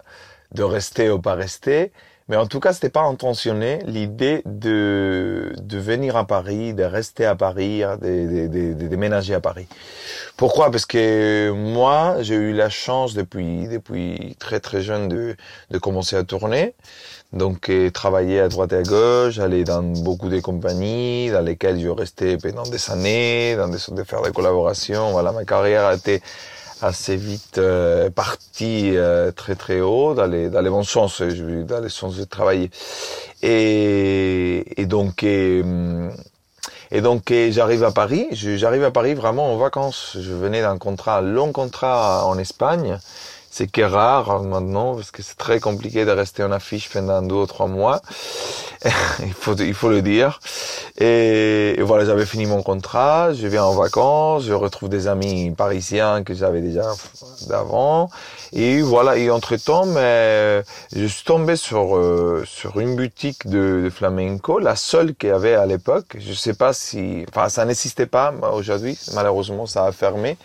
[0.52, 1.90] de rester ou pas rester.
[2.28, 7.24] Mais en tout cas, c'était pas intentionné l'idée de, de venir à Paris, de rester
[7.24, 9.68] à Paris, de, de, de, de déménager à Paris.
[10.36, 10.72] Pourquoi?
[10.72, 15.36] Parce que moi, j'ai eu la chance depuis, depuis très très jeune de,
[15.70, 16.74] de commencer à tourner.
[17.32, 21.88] Donc, travailler à droite et à gauche, aller dans beaucoup de compagnies dans lesquelles je
[21.88, 25.10] restais pendant des années, dans des, de faire des collaborations.
[25.10, 26.22] Voilà, ma carrière a été
[26.82, 31.80] assez vite euh, partie euh, très très haut dans les dans les bons sens, dans
[31.80, 32.70] les sens de travailler.
[33.42, 35.64] Et, et donc et,
[36.90, 38.28] et donc j'arrive à Paris.
[38.32, 40.16] J'arrive à Paris vraiment en vacances.
[40.20, 42.98] Je venais d'un contrat, long contrat en Espagne
[43.56, 47.22] c'est qui est rare maintenant parce que c'est très compliqué de rester en affiche pendant
[47.22, 48.02] deux ou trois mois.
[49.20, 50.40] il faut il faut le dire.
[50.98, 55.54] Et, et voilà, j'avais fini mon contrat, je viens en vacances, je retrouve des amis
[55.56, 56.84] parisiens que j'avais déjà
[57.48, 58.10] d'avant.
[58.52, 60.62] Et voilà, et entre temps, mais
[60.94, 65.32] je suis tombé sur euh, sur une boutique de, de flamenco, la seule qu'il y
[65.32, 66.16] avait à l'époque.
[66.18, 68.98] Je sais pas si, enfin, ça n'existait pas aujourd'hui.
[69.14, 70.36] Malheureusement, ça a fermé.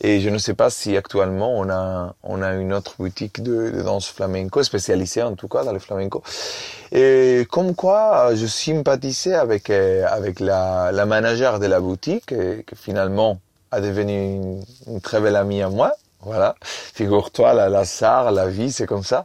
[0.00, 3.70] Et je ne sais pas si actuellement on a on a une autre boutique de,
[3.82, 6.22] danse flamenco, spécialisée en tout cas dans le flamenco.
[6.92, 12.64] Et comme quoi, je sympathisais avec euh, avec la, la manager de la boutique, et,
[12.64, 15.92] que finalement a devenu une, très belle amie à moi.
[16.20, 19.24] Voilà, figure-toi, la, la SAR, la vie, c'est comme ça.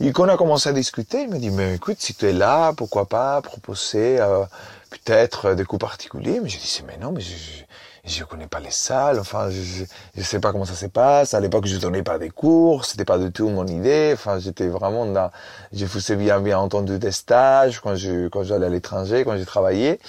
[0.00, 2.32] Et quand on a commencé à discuter, il me dit, mais écoute, si tu es
[2.32, 4.44] là, pourquoi pas proposer euh,
[4.90, 6.40] peut-être des coups particuliers?
[6.42, 7.63] Mais je dis, mais non, mais je,
[8.06, 11.32] je connais pas les salles, enfin, je, je sais pas comment ça se passe.
[11.32, 14.10] À l'époque, je donnais pas des cours, c'était pas du tout mon idée.
[14.12, 15.30] Enfin, j'étais vraiment dans,
[15.72, 19.46] je faisais bien, bien entendu des stages quand je, quand j'allais à l'étranger, quand j'ai
[19.46, 20.00] travaillé,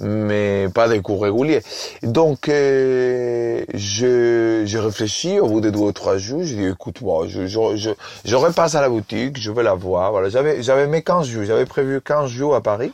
[0.00, 1.62] mais pas des cours réguliers.
[2.02, 7.00] Donc, euh, je, je réfléchis au bout de deux ou trois jours, je dis, écoute,
[7.00, 7.90] moi, je, je, je,
[8.24, 10.10] je repasse à la boutique, je vais la voir.
[10.12, 12.92] Voilà, j'avais, j'avais mes 15 jours, j'avais prévu 15 jours à Paris.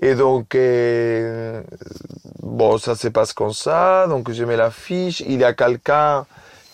[0.00, 1.62] Et donc, euh,
[2.42, 4.06] bon, ça se passe comme ça.
[4.08, 5.20] Donc, je mets la fiche.
[5.20, 6.26] Il y a quelqu'un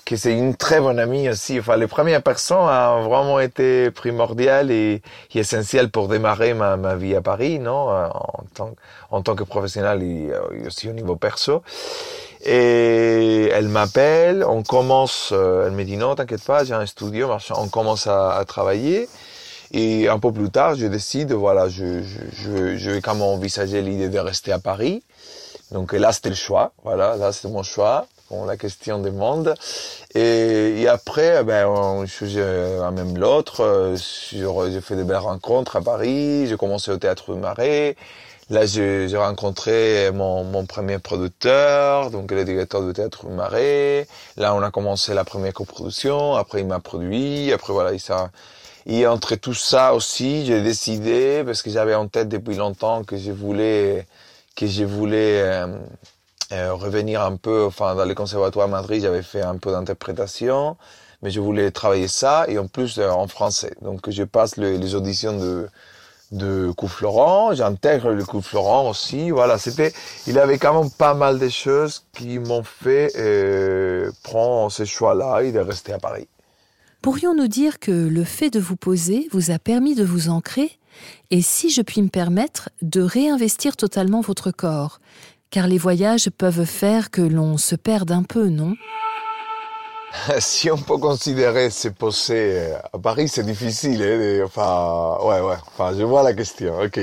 [0.05, 1.61] qui c'est une très bonne amie aussi.
[1.61, 5.03] Enfin, les premières personnes ont vraiment été primordiales et,
[5.35, 7.89] essentielles pour démarrer ma, vie à Paris, non,
[9.11, 10.33] en tant, que professionnel et
[10.67, 11.63] aussi au niveau perso.
[12.45, 17.29] Et elle m'appelle, on commence, euh, elle me dit non, t'inquiète pas, j'ai un studio,
[17.55, 19.09] on commence à travailler.
[19.73, 23.83] Et un peu plus tard, je décide, voilà, je, je, je, vais quand même envisager
[23.83, 25.03] l'idée de rester à Paris.
[25.71, 26.73] Donc là, c'était le choix.
[26.83, 28.07] Voilà, là, c'était mon choix.
[28.31, 29.55] Bon, la question demande.
[30.15, 33.95] Et, et après, ben, on change un même l'autre.
[34.31, 36.49] J'ai fait de belles rencontres à Paris.
[36.49, 37.97] J'ai commencé au Théâtre du Marais.
[38.51, 44.09] Là, j'ai rencontré mon, mon, premier producteur, donc le directeur du Théâtre du Marais.
[44.37, 46.35] Là, on a commencé la première coproduction.
[46.35, 47.53] Après, il m'a produit.
[47.53, 48.13] Après, voilà, il s'est
[48.87, 53.17] et entre tout ça aussi, j'ai décidé, parce que j'avais en tête depuis longtemps que
[53.17, 54.07] je voulais,
[54.57, 55.79] que je voulais euh,
[56.53, 60.77] euh, revenir un peu, enfin, dans le conservatoire à Madrid, j'avais fait un peu d'interprétation,
[61.23, 63.75] mais je voulais travailler ça, et en plus euh, en français.
[63.83, 65.69] Donc je passe le, les auditions de,
[66.33, 66.91] de Coup
[67.53, 68.43] j'intègre le Coup
[68.87, 69.93] aussi, voilà, c'était,
[70.27, 75.43] il avait quand même pas mal de choses qui m'ont fait euh, prendre ce choix-là
[75.43, 76.29] et de rester à Paris.
[77.03, 80.79] Pourrions-nous dire que le fait de vous poser vous a permis de vous ancrer?
[81.31, 85.01] Et, si je puis me permettre, de réinvestir totalement votre corps?
[85.49, 88.75] Car les voyages peuvent faire que l'on se perde un peu, non?
[90.41, 94.03] Si on peut considérer se poser à Paris, c'est difficile.
[94.03, 95.57] Hein, enfin, ouais, ouais.
[95.69, 96.81] Enfin, je vois la question.
[96.81, 97.01] Ok.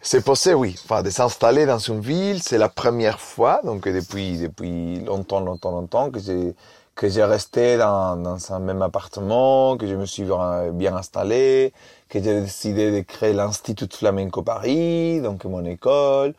[0.00, 0.76] Se poser, oui.
[0.84, 3.60] Enfin, de s'installer dans une ville, c'est la première fois.
[3.64, 6.54] Donc, depuis, depuis longtemps, longtemps, longtemps que j'ai
[6.96, 10.24] que j'ai resté dans, dans un même appartement, que je me suis
[10.72, 11.72] bien installé,
[12.08, 16.34] que j'ai décidé de créer l'Institut Flamenco Paris, donc mon école,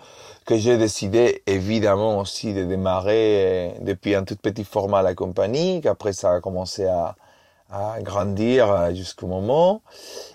[0.45, 6.13] que j'ai décidé évidemment aussi de démarrer depuis un tout petit format la compagnie, qu'après
[6.13, 7.15] ça a commencé à,
[7.71, 9.81] à grandir jusqu'au moment.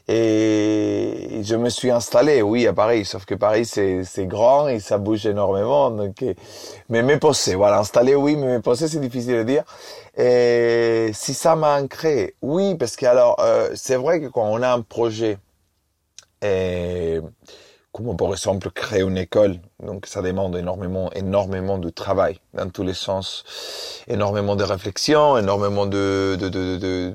[0.08, 4.80] Et je me suis installé, oui, à Paris, sauf que Paris, c'est, c'est grand et
[4.80, 5.90] ça bouge énormément.
[5.90, 6.24] Donc,
[6.88, 9.64] mais me poser, voilà, installé, oui, mais me poser, c'est difficile de dire.
[10.16, 14.62] Et si ça m'a ancré, oui, parce que alors, euh, c'est vrai que quand on
[14.62, 15.38] a un projet,
[16.42, 17.20] et,
[17.92, 22.82] comme par exemple créer une école, donc ça demande énormément, énormément de travail dans tous
[22.84, 23.44] les sens,
[24.08, 27.14] énormément de réflexion, énormément de de de de,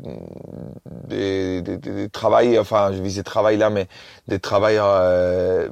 [1.08, 3.88] de, de, de travail, enfin je visais travail là, mais
[4.28, 5.70] des travail euh,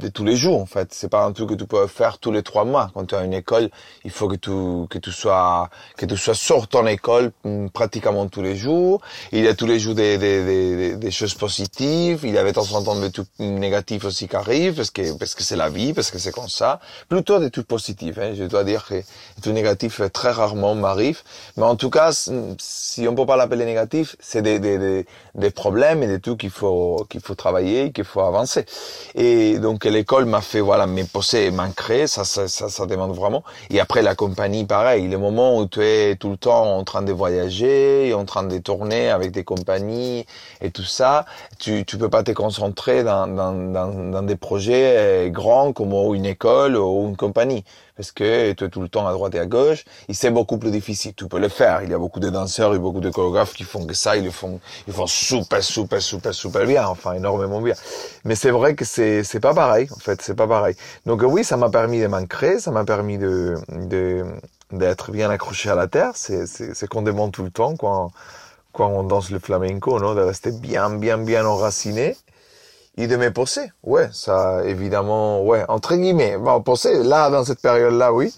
[0.00, 0.92] de tous les jours en fait.
[0.92, 2.90] C'est pas un truc que tu peux faire tous les trois mois.
[2.94, 3.70] Quand tu as une école,
[4.04, 4.50] il faut que tu
[4.88, 9.00] que tu sois que tu sois sur ton école mm, pratiquement tous les jours.
[9.32, 12.20] Il y a tous les jours des des, des, des choses positives.
[12.24, 15.16] Il y avait de temps en temps des trucs négatifs aussi qui arrivent parce que
[15.18, 16.80] parce que c'est la vie, parce que c'est comme ça.
[17.08, 18.18] Plutôt des trucs positifs.
[18.18, 18.32] Hein.
[18.34, 19.04] Je dois dire que les
[19.40, 21.22] trucs négatifs très rarement m'arrivent.
[21.56, 22.12] Mais en tout cas,
[22.58, 26.38] si on peut pas l'appeler négatif, c'est des, des, des, des problèmes et des trucs
[26.40, 28.64] qu'il faut qu'il faut travailler, qu'il faut avancer.
[29.14, 33.42] Et donc l'école m'a fait voilà me poser m'ancrer, ça, ça, ça, ça demande vraiment.
[33.70, 37.02] Et après la compagnie, pareil, le moment où tu es tout le temps en train
[37.02, 40.26] de voyager, en train de tourner avec des compagnies
[40.60, 41.26] et tout ça,
[41.58, 46.14] tu tu peux pas te concentrer dans dans, dans, dans des projets euh, grands comme
[46.14, 47.64] une école ou une compagnie
[47.96, 50.56] parce que tu es tout le temps à droite et à gauche, et c'est beaucoup
[50.56, 51.12] plus difficile.
[51.14, 51.82] Tu peux le faire.
[51.82, 54.24] Il y a beaucoup de danseurs et beaucoup de chorégraphes qui font que ça, ils
[54.24, 57.74] le font, ils font super, super, super, super bien, enfin, énormément bien.
[58.24, 60.76] Mais c'est vrai que c'est, c'est pas pareil, en fait, c'est pas pareil.
[61.04, 64.24] Donc oui, ça m'a permis de m'ancrer, ça m'a permis de, de,
[64.72, 66.12] d'être bien accroché à la terre.
[66.14, 68.12] C'est, c'est, c'est qu'on demande tout le temps quand,
[68.72, 72.16] quand on danse le flamenco, non, de rester bien, bien, bien enraciné
[73.00, 73.72] et de me poser.
[73.82, 76.36] Ouais, ça, évidemment, ouais, entre guillemets.
[76.36, 78.32] Bon, poser, là, dans cette période-là, oui.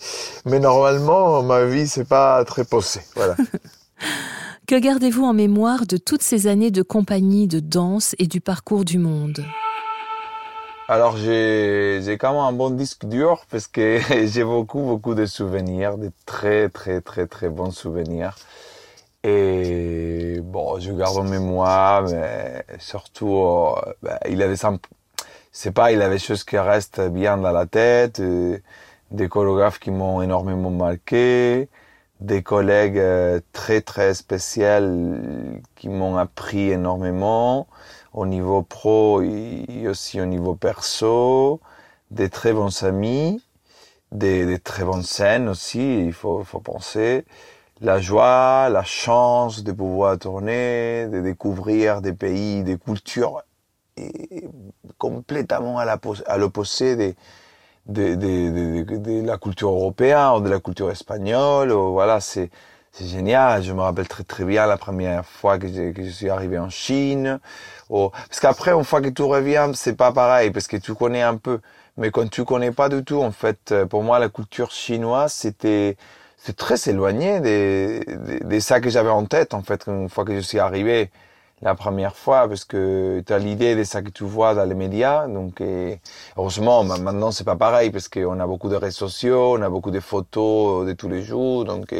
[0.44, 3.01] Mais normalement, ma vie, c'est pas très posé.
[3.16, 3.37] Voilà.
[4.68, 8.85] que gardez-vous en mémoire de toutes ces années de compagnie, de danse et du parcours
[8.85, 9.44] du monde?
[10.88, 15.25] Alors j'ai j'ai quand même un bon disque dur parce que j'ai beaucoup beaucoup de
[15.27, 18.37] souvenirs, de très très très très bons souvenirs.
[19.24, 24.72] Et bon, je garde en mémoire, mais surtout, euh, ben, il avait ça.
[25.52, 28.20] C'est pas, il avait des choses qui restent bien dans la tête.
[28.20, 28.62] Et,
[29.12, 31.68] des chorégraphes qui m'ont énormément marqué,
[32.20, 34.64] des collègues euh, très très spéciaux
[35.76, 37.66] qui m'ont appris énormément
[38.14, 41.61] au niveau pro et aussi au niveau perso,
[42.11, 43.42] des très bons amis,
[44.12, 47.24] des, des très bonnes scènes aussi, il faut, faut penser,
[47.83, 53.42] la joie, la chance de pouvoir tourner, de découvrir des pays, des cultures
[53.97, 54.49] et
[54.99, 57.14] complètement à l'opposé de,
[57.87, 61.73] de, de, la culture européenne ou de la culture espagnole.
[61.73, 62.51] Ou, voilà, c'est
[63.01, 63.64] génial.
[63.64, 67.40] Je me rappelle très très bien la première fois que je, suis arrivé en Chine.
[67.90, 71.23] Ou, parce qu'après, une fois que tu reviens, c'est pas pareil parce que tu connais
[71.23, 71.61] un peu.
[71.97, 75.97] Mais quand tu connais pas du tout, en fait, pour moi, la culture chinoise, c'était
[76.44, 80.24] c'est très éloigné de, de, de ça que j'avais en tête, en fait, une fois
[80.24, 81.11] que je suis arrivé
[81.62, 84.74] la première fois parce que tu as l'idée de ça que tu vois dans les
[84.74, 85.28] médias.
[85.28, 86.00] Donc, et
[86.37, 89.92] heureusement, maintenant, c'est pas pareil parce qu'on a beaucoup de réseaux sociaux, on a beaucoup
[89.92, 91.64] de photos de tous les jours.
[91.64, 91.94] Donc,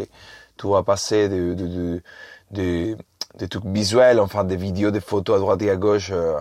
[0.57, 2.03] tout va passer de, de, de,
[2.51, 2.97] de,
[3.39, 6.11] de trucs visuels, enfin, des vidéos, des photos à droite et à gauche.
[6.13, 6.39] Euh,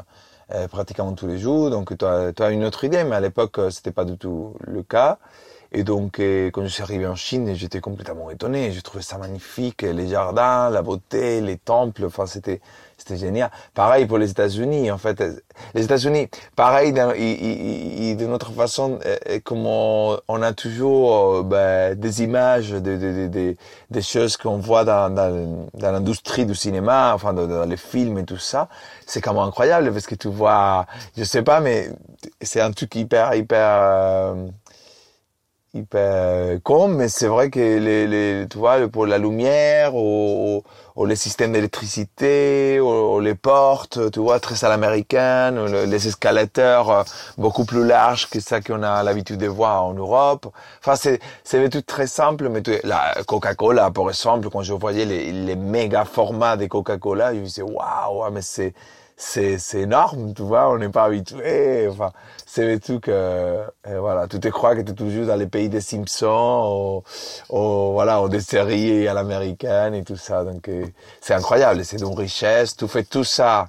[0.53, 3.57] euh, pratiquement tous les jours, donc tu as, as, une autre idée, mais à l'époque
[3.69, 5.17] c'était pas du tout le cas.
[5.71, 8.71] Et donc, quand je suis arrivé en Chine, j'étais complètement étonné.
[8.71, 12.05] J'ai trouvé ça magnifique, les jardins, la beauté, les temples.
[12.05, 12.59] Enfin, c'était
[13.01, 13.49] c'était génial.
[13.73, 15.23] Pareil pour les États-Unis, en fait.
[15.73, 18.99] Les États-Unis, pareil, d'une autre façon,
[19.43, 23.55] comme on, a toujours euh, ben, des images, de, de, de,
[23.89, 28.25] des choses qu'on voit dans, dans, dans l'industrie du cinéma, enfin dans, les films et
[28.25, 28.69] tout ça,
[29.07, 30.85] c'est quand même incroyable parce que tu vois,
[31.17, 31.89] je sais pas, mais
[32.41, 33.79] c'est un truc hyper, hyper...
[33.81, 34.47] Euh,
[35.73, 40.63] hyper con, mais c'est vrai que les, les, tu vois, pour la lumière, ou,
[40.95, 47.03] ou les systèmes d'électricité, ou, les portes, tu vois, très à l'américaine, les escalateurs euh,
[47.37, 50.47] beaucoup plus larges que ça qu'on a l'habitude de voir en Europe.
[50.79, 55.05] Enfin, c'est, c'est des trucs très simples, mais la Coca-Cola, par exemple, quand je voyais
[55.05, 58.73] les, les méga formats de Coca-Cola, je me disais, waouh, mais c'est,
[59.21, 61.87] c'est, c'est énorme, tu vois, on n'est pas habitué.
[61.87, 62.11] Enfin,
[62.45, 65.69] c'est le truc, euh, voilà, tu te crois que tu es toujours dans les pays
[65.69, 67.03] des Simpsons,
[67.51, 70.43] ou, ou voilà, ou des séries à l'américaine et tout ça.
[70.43, 70.85] Donc, euh,
[71.21, 72.75] c'est incroyable, c'est d'une richesse.
[72.75, 73.67] Tu fais tout ça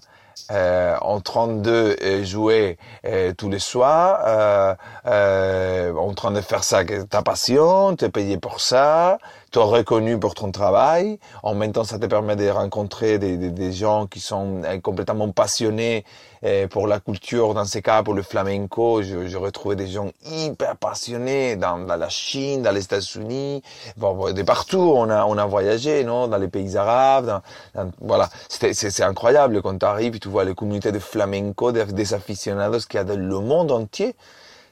[0.50, 4.74] euh, en 32 et jouer euh, tous les soirs, euh,
[5.06, 9.18] euh, en train de faire ça, ta passion, es payé pour ça,
[9.52, 11.18] tu es reconnu pour ton travail.
[11.42, 14.80] En même temps, ça te permet de rencontrer des, des, des gens qui sont euh,
[14.80, 16.04] complètement passionnés
[16.44, 19.02] euh, pour la culture, dans ces cas, pour le flamenco.
[19.02, 23.62] Je, je retrouvais des gens hyper passionnés dans, dans la Chine, dans les États-Unis,
[23.98, 24.92] bon, de partout.
[24.96, 27.26] On a, on a voyagé, non, dans les pays arabes.
[27.26, 27.42] Dans,
[27.74, 32.14] dans, voilà, c'est incroyable quand tu arrives, tu vois les communautés de flamenco, des, des
[32.14, 34.16] aficionados qu'il y a dans le monde entier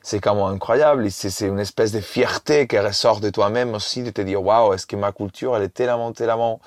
[0.02, 1.10] c'est quand même incroyable.
[1.10, 4.86] C'est une espèce de fierté qui ressort de toi-même aussi, de te dire, waouh, est-ce
[4.86, 6.60] que ma culture, elle est tellement, tellement,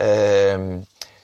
[0.00, 0.78] euh,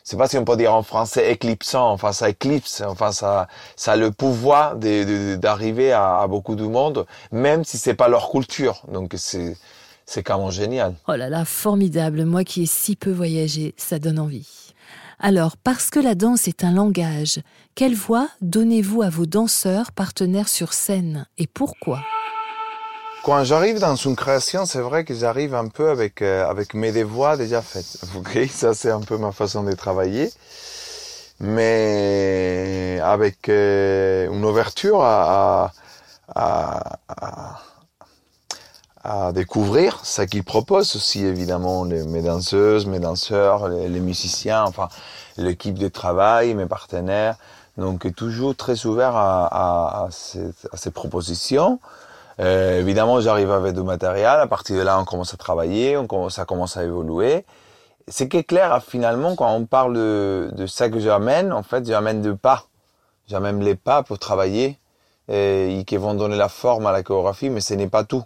[0.04, 3.46] c'est pas si on peut dire en français éclipsant, enfin ça éclipse, enfin ça,
[3.76, 8.30] ça a le pouvoir d'arriver à, à, beaucoup de monde, même si c'est pas leur
[8.30, 8.82] culture.
[8.88, 9.56] Donc c'est,
[10.10, 10.94] c'est quand même génial.
[11.06, 12.24] Oh là là, formidable.
[12.24, 14.72] Moi qui ai si peu voyagé, ça donne envie.
[15.20, 17.40] Alors, parce que la danse est un langage,
[17.76, 22.00] quelle voix donnez-vous à vos danseurs partenaires sur scène et pourquoi?
[23.22, 26.90] Quand j'arrive dans une création, c'est vrai que j'arrive un peu avec euh, avec mes
[27.04, 27.98] voix déjà faites.
[28.16, 30.32] Ok, ça c'est un peu ma façon de travailler,
[31.38, 35.72] mais avec euh, une ouverture à,
[36.34, 37.60] à, à à
[39.32, 44.88] découvrir ce qu'ils proposent aussi évidemment mes danseuses, mes danseurs, les, musiciens, enfin
[45.38, 47.36] l'équipe de travail, mes partenaires.
[47.78, 51.80] Donc toujours très ouvert à, à, à, ces, à ces, propositions.
[52.40, 54.38] Euh, évidemment, j'arrive avec du matériel.
[54.40, 57.46] À partir de là, on commence à travailler, on commence, ça commence à évoluer.
[58.08, 61.86] Ce qui est clair, finalement, quand on parle de, de ça que j'amène, en fait,
[61.86, 62.64] j'amène deux pas.
[63.28, 64.78] J'amène les pas pour travailler
[65.28, 68.24] et qui vont donner la forme à la chorégraphie, mais ce n'est pas tout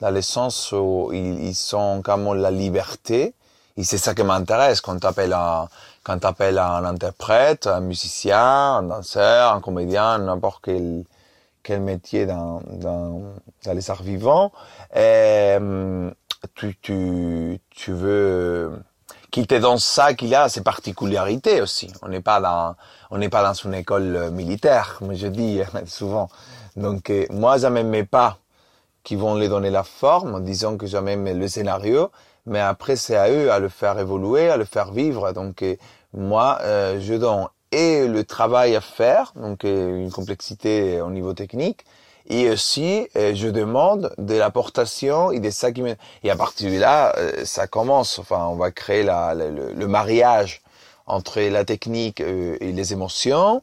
[0.00, 3.34] dans le sens où ils, sont comme la liberté.
[3.76, 5.68] Et c'est ça qui m'intéresse quand t'appelles un,
[6.02, 11.04] quand t'appelles un interprète, un musicien, un danseur, un comédien, n'importe quel,
[11.62, 13.22] quel métier dans, dans,
[13.64, 14.52] dans les arts vivants,
[14.94, 15.56] et,
[16.54, 18.80] tu, tu, tu veux
[19.30, 21.92] qu'il te donne ça qu'il a ses particularités aussi.
[22.02, 22.74] On n'est pas dans,
[23.10, 26.28] on n'est pas dans une école militaire, mais je dis souvent.
[26.76, 28.38] Donc, moi, ça m'aimait pas
[29.08, 32.10] qui vont les donner la forme, disons que jamais le scénario,
[32.44, 35.32] mais après c'est à eux à le faire évoluer, à le faire vivre.
[35.32, 35.64] Donc
[36.12, 41.86] moi, euh, je donne et le travail à faire, donc une complexité au niveau technique,
[42.30, 45.96] Et aussi, euh, je demande de l'apportation et de ça qui me...
[46.22, 48.18] Et à partir de là, euh, ça commence.
[48.18, 50.60] Enfin, on va créer la, le, le mariage
[51.06, 53.62] entre la technique et les émotions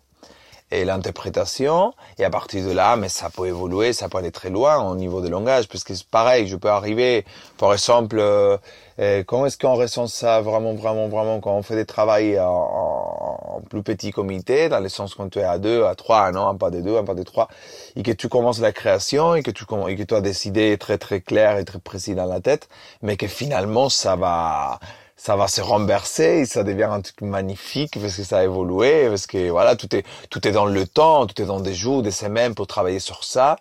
[0.71, 1.93] et l'interprétation.
[2.17, 4.95] Et à partir de là, mais ça peut évoluer, ça peut aller très loin au
[4.95, 7.25] niveau du langage, parce que c'est pareil, je peux arriver,
[7.57, 8.57] par exemple, euh,
[8.99, 12.05] euh comment est-ce qu'on ressent ça vraiment, vraiment, vraiment quand on fait des travaux
[12.39, 16.47] en, plus petit comité, dans le sens quand tu es à deux, à trois, non,
[16.47, 17.47] un pas de deux, un pas de trois,
[17.95, 20.97] et que tu commences la création et que tu et que tu as décidé très
[20.97, 22.69] très clair et très précis dans la tête,
[23.01, 24.79] mais que finalement ça va
[25.15, 29.07] ça va se renverser et ça devient un truc magnifique parce que ça a évolué,
[29.07, 32.03] parce que voilà, tout est, tout est dans le temps, tout est dans des jours,
[32.03, 33.55] des semaines pour travailler sur ça.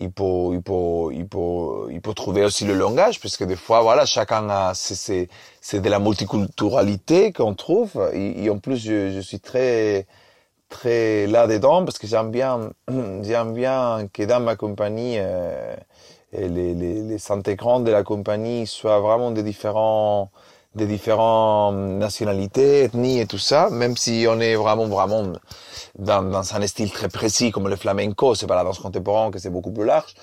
[0.00, 3.56] Il faut, il faut, il faut, il faut trouver aussi le langage parce que des
[3.56, 5.28] fois, voilà, chacun a, c'est,
[5.60, 8.10] c'est de la multiculturalité qu'on trouve.
[8.14, 10.06] Et, en plus, je, je suis très,
[10.68, 12.70] très là-dedans parce que j'aime bien,
[13.22, 15.76] j'aime bien que dans ma compagnie, euh,
[16.32, 20.30] les, les, les intégrants de la compagnie soient vraiment des différents,
[20.74, 25.32] des différentes nationalités, ethnies et tout ça, même si on est vraiment, vraiment
[25.98, 29.38] dans, dans un style très précis comme le flamenco, c'est pas la danse contemporaine que
[29.38, 30.14] c'est beaucoup plus large.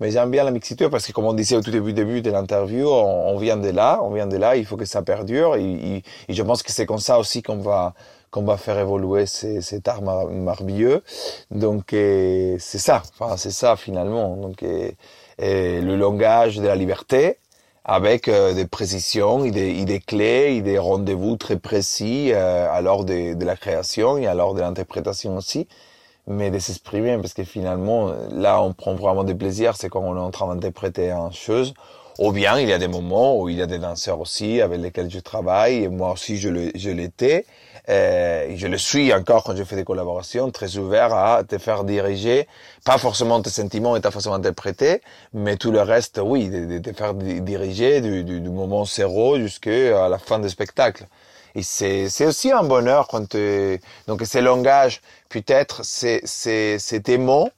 [0.00, 2.30] Mais j'aime bien la mixité parce que comme on disait au tout début, début de
[2.30, 6.02] l'interview, on, vient de là, on vient de là, il faut que ça perdure et,
[6.28, 7.94] je pense que c'est comme ça aussi qu'on va
[8.30, 11.04] qu'on va faire évoluer cet art marbieux.
[11.52, 14.36] Donc c'est ça, enfin c'est ça finalement.
[14.36, 14.64] Donc
[15.38, 17.38] le langage de la liberté,
[17.84, 23.04] avec euh, des précisions et des, clés et des rendez-vous très précis euh, à l'heure
[23.04, 25.68] de, de, la création et à l'heure de l'interprétation aussi,
[26.26, 30.16] mais de s'exprimer parce que finalement là on prend vraiment des plaisirs, c'est quand on
[30.16, 31.74] est en train d'interpréter une chose.
[32.20, 34.80] Ou bien il y a des moments où il y a des danseurs aussi avec
[34.80, 37.44] lesquels je travaille et moi aussi je l'étais.
[37.90, 41.84] Euh, je le suis encore quand je fais des collaborations, très ouvert à te faire
[41.84, 42.48] diriger,
[42.84, 45.02] pas forcément tes sentiments et ta façon d'interpréter,
[45.34, 50.08] mais tout le reste, oui, de, te faire diriger du, du, du moment zéro jusqu'à
[50.08, 51.04] la fin du spectacle.
[51.54, 53.80] Et c'est, aussi un bonheur quand tu...
[54.08, 57.48] Donc ces langages, peut-être, c'est, c'est tes mots,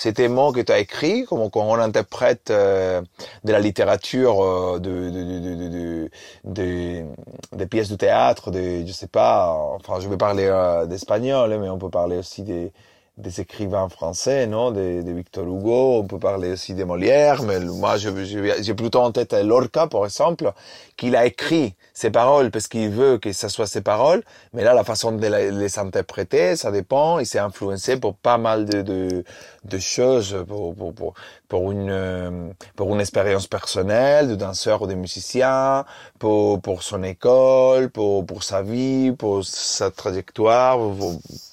[0.00, 3.02] c'est tes mots que tu as écrits, comme on interprète euh,
[3.44, 5.22] de la littérature, euh, de, de,
[5.68, 6.10] de,
[6.44, 7.04] de,
[7.52, 11.68] des pièces de théâtre, de, je sais pas, enfin je vais parler euh, d'espagnol, mais
[11.68, 12.72] on peut parler aussi des,
[13.20, 17.96] des écrivains français, non, de, Victor Hugo, on peut parler aussi de Molière, mais moi
[17.96, 20.52] j'ai plutôt en tête Lorca, par exemple,
[20.96, 24.22] qu'il a écrit ses paroles parce qu'il veut que ce soit ses paroles,
[24.52, 28.64] mais là la façon de les interpréter, ça dépend, il s'est influencé pour pas mal
[28.64, 29.24] de,
[29.64, 31.14] de, choses, pour, pour, pour,
[31.48, 35.84] pour, une, pour une expérience personnelle de danseur ou de musicien,
[36.18, 40.78] pour, pour son école, pour, pour sa vie, pour sa trajectoire,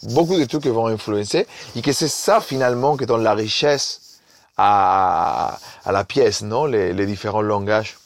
[0.04, 4.20] beaucoup de trucs qui vont influencer et que c'est ça finalement qui donne la richesse
[4.58, 6.66] à, à la pièce, non?
[6.66, 7.98] Les, les différents langages.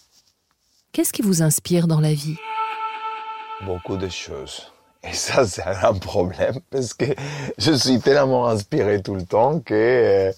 [0.91, 2.35] Qu'est-ce qui vous inspire dans la vie?
[3.61, 4.71] Beaucoup de choses.
[5.09, 7.05] Et ça, c'est un problème parce que
[7.57, 10.31] je suis tellement inspiré tout le temps que euh,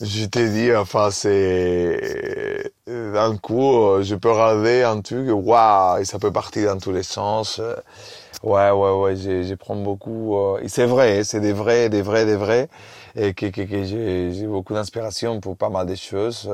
[0.00, 5.98] je t'ai dit, enfin, c'est euh, d'un coup, euh, je peux regarder un truc, waouh,
[6.00, 7.60] et ça peut partir dans tous les sens.
[8.42, 10.56] Ouais, ouais, ouais, j'ai prends beaucoup.
[10.62, 12.68] et c'est vrai, c'est des vrais, des vrais, des vrais,
[13.16, 16.48] et que, que, que j'ai beaucoup d'inspiration pour pas mal de choses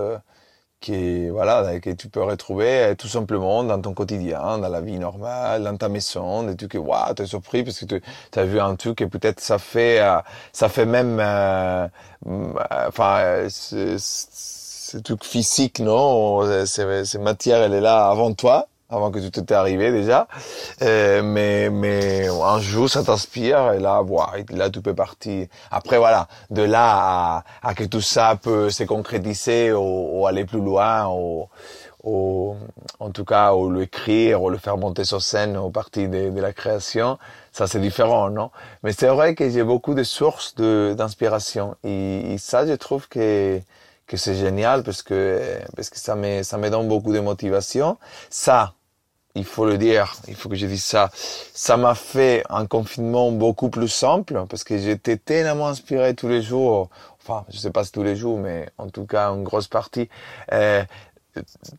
[0.84, 4.98] qui voilà que tu peux retrouver euh, tout simplement dans ton quotidien, dans la vie
[4.98, 8.60] normale, dans ta maison, des trucs que waouh, t'es surpris parce que tu as vu
[8.60, 10.18] un truc et peut-être ça fait euh,
[10.52, 11.88] ça fait même euh,
[12.88, 19.40] enfin c'est truc physique non, c'est matière elle est là avant toi avant que tout
[19.40, 20.28] était arrivé déjà.
[20.82, 25.46] Euh, mais mais un jour ça t'inspire et là voilà, là tu peux partir.
[25.70, 26.86] Après voilà, de là
[27.42, 31.48] à, à que tout ça peut se concrétiser ou, ou aller plus loin ou,
[32.04, 32.54] ou,
[33.00, 36.40] en tout cas ou l'écrire ou le faire monter sur scène au parti de, de
[36.40, 37.18] la création,
[37.52, 38.50] ça c'est différent, non?
[38.82, 43.60] Mais c'est vrai que j'ai beaucoup de sources d'inspiration et, et ça je trouve que
[44.06, 45.40] que c'est génial parce que
[45.76, 47.96] parce que ça me ça me donne beaucoup de motivation.
[48.30, 48.74] Ça,
[49.34, 51.10] il faut le dire, il faut que je dise ça.
[51.14, 56.42] Ça m'a fait un confinement beaucoup plus simple parce que j'étais tellement inspiré tous les
[56.42, 56.88] jours.
[57.22, 60.08] Enfin, je sais pas si tous les jours, mais en tout cas une grosse partie.
[60.52, 60.84] Euh,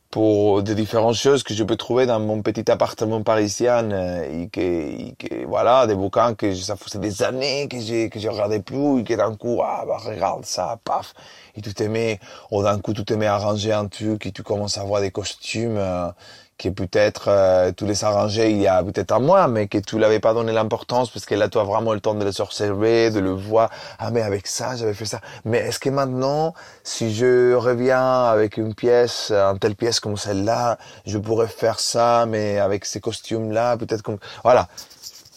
[0.09, 4.49] pour des différentes choses que je peux trouver dans mon petit appartement parisien euh, et,
[4.49, 8.27] que, et que, voilà des bouquins que ça faisait des années que j'ai que je
[8.27, 11.13] regardais plus et que d'un coup ah bah regarde ça paf
[11.55, 12.19] et tout aimé
[12.51, 15.77] ou d'un coup tout aimé arranger un truc et tu commences à voir des costumes
[15.77, 16.09] euh,
[16.57, 19.99] que peut-être euh, tu les arrangeais il y a peut-être un mois, mais que tu
[19.99, 23.09] l'avais pas donné l'importance parce que là tu as vraiment le temps de les observer,
[23.11, 23.69] de le voir.
[23.99, 25.19] Ah mais avec ça j'avais fait ça.
[25.43, 26.53] Mais est-ce que maintenant,
[26.83, 32.25] si je reviens avec une pièce, une telle pièce comme celle-là, je pourrais faire ça,
[32.27, 34.67] mais avec ces costumes-là, peut-être comme voilà.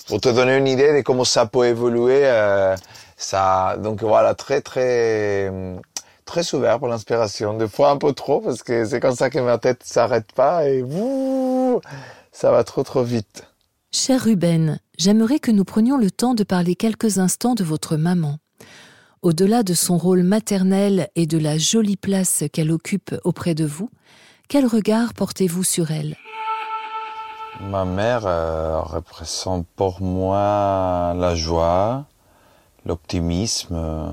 [0.07, 2.75] Pour te donner une idée de comment ça peut évoluer, euh,
[3.17, 5.51] ça donc voilà très très
[6.29, 7.57] très ouvert pour l'inspiration.
[7.57, 10.69] Des fois un peu trop parce que c'est comme ça que ma tête s'arrête pas
[10.69, 11.81] et vous,
[12.31, 13.45] ça va trop trop vite.
[13.91, 18.37] Cher Ruben, j'aimerais que nous prenions le temps de parler quelques instants de votre maman.
[19.23, 23.91] Au-delà de son rôle maternel et de la jolie place qu'elle occupe auprès de vous,
[24.49, 26.17] quel regard portez-vous sur elle?
[27.61, 32.05] Ma mère euh, représente pour moi la joie,
[32.85, 34.11] l'optimisme, euh,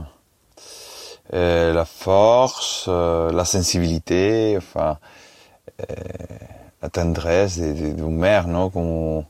[1.31, 4.97] la force, euh, la sensibilité, enfin,
[5.81, 5.93] euh,
[6.81, 9.25] la tendresse de mère, non Comme,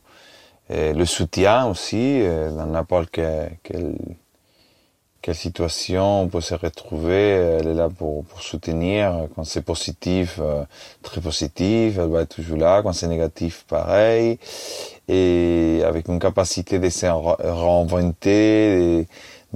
[0.68, 2.22] le soutien aussi,
[2.56, 3.56] dans n'importe quelle,
[5.22, 9.28] quelle, situation on peut se retrouver, elle est là pour, pour soutenir.
[9.34, 10.40] Quand c'est positif,
[11.02, 12.82] très positif, elle va être toujours là.
[12.82, 14.38] Quand c'est négatif, pareil.
[15.08, 19.06] Et avec une capacité de se réinventer,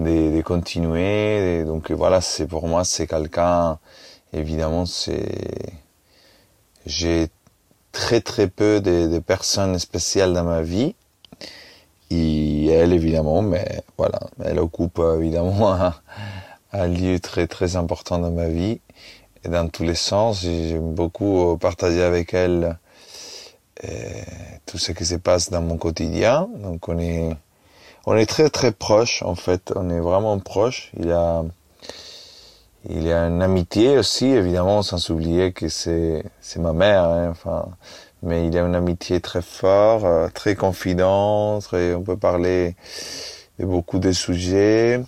[0.04, 1.64] de, de continuer.
[1.64, 3.78] donc voilà, c'est pour moi, c'est quelqu'un,
[4.32, 5.72] évidemment, c'est,
[6.86, 7.28] j'ai
[7.92, 10.94] très très peu de, de, personnes spéciales dans ma vie.
[12.10, 15.94] Et elle, évidemment, mais voilà, elle occupe évidemment un,
[16.72, 18.80] un lieu très très important dans ma vie
[19.44, 20.42] et dans tous les sens.
[20.42, 22.78] J'aime beaucoup partager avec elle
[23.84, 24.22] euh,
[24.66, 26.48] tout ce qui se passe dans mon quotidien.
[26.56, 27.30] Donc on est
[28.06, 30.90] on est très très proches en fait, on est vraiment proches.
[30.98, 31.44] Il a
[32.88, 37.28] il y a une amitié aussi, évidemment, sans oublier que c'est c'est ma mère, hein,
[37.30, 37.66] enfin,
[38.22, 42.76] mais il y a une amitié très forte, euh, très confidente, très, on peut parler
[43.58, 45.00] de beaucoup de sujets,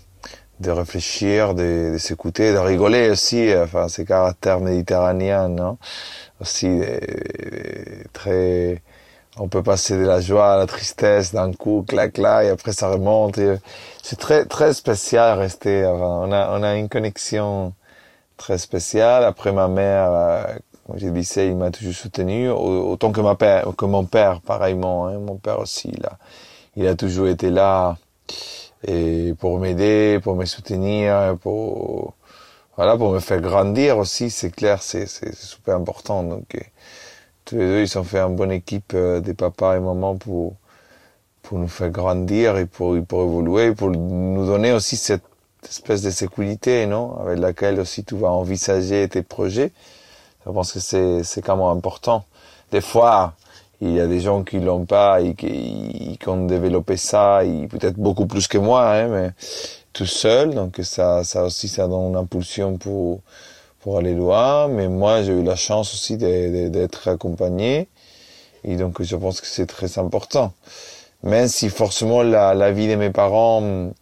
[0.61, 5.78] de réfléchir, de, de s'écouter, de rigoler aussi, enfin, ces caractères méditerranéens, non,
[6.40, 6.99] aussi euh,
[8.12, 8.82] très
[9.39, 12.72] on peut passer de la joie à la tristesse d'un coup, clac, clac, et après
[12.72, 13.39] ça remonte.
[14.03, 15.85] C'est très, très spécial rester.
[15.87, 17.72] on a, on a une connexion
[18.37, 19.24] très spéciale.
[19.24, 20.45] Après ma mère, euh,
[20.87, 25.07] comme j'ai dit, il m'a toujours soutenu, autant que ma père, que mon père, pareillement.
[25.07, 25.18] Hein.
[25.18, 26.18] Mon père aussi, a,
[26.76, 27.97] il a toujours été là
[28.87, 32.14] et pour m'aider, pour me soutenir, pour
[32.76, 34.30] voilà, pour me faire grandir aussi.
[34.30, 36.22] C'est clair, c'est c'est super important.
[36.24, 36.57] Donc
[37.45, 40.55] tous les deux, ils ont fait une bonne équipe euh, des papas et mamans pour,
[41.43, 45.22] pour nous faire grandir et pour, pour évoluer, pour nous donner aussi cette
[45.68, 49.72] espèce de sécurité, non, avec laquelle aussi tu vas envisager tes projets.
[50.47, 52.24] Je pense que c'est, c'est quand même important.
[52.72, 53.34] Des fois,
[53.80, 57.97] il y a des gens qui l'ont pas et qui, qui ont développé ça, peut-être
[57.97, 59.30] beaucoup plus que moi, hein, mais
[59.93, 60.55] tout seul.
[60.55, 63.20] Donc ça, ça aussi, ça donne une impulsion pour,
[63.83, 67.89] pour aller loin, mais moi j'ai eu la chance aussi d'être accompagné,
[68.64, 70.53] et donc je pense que c'est très important.
[71.24, 73.93] Même si forcément la, vie de mes parents,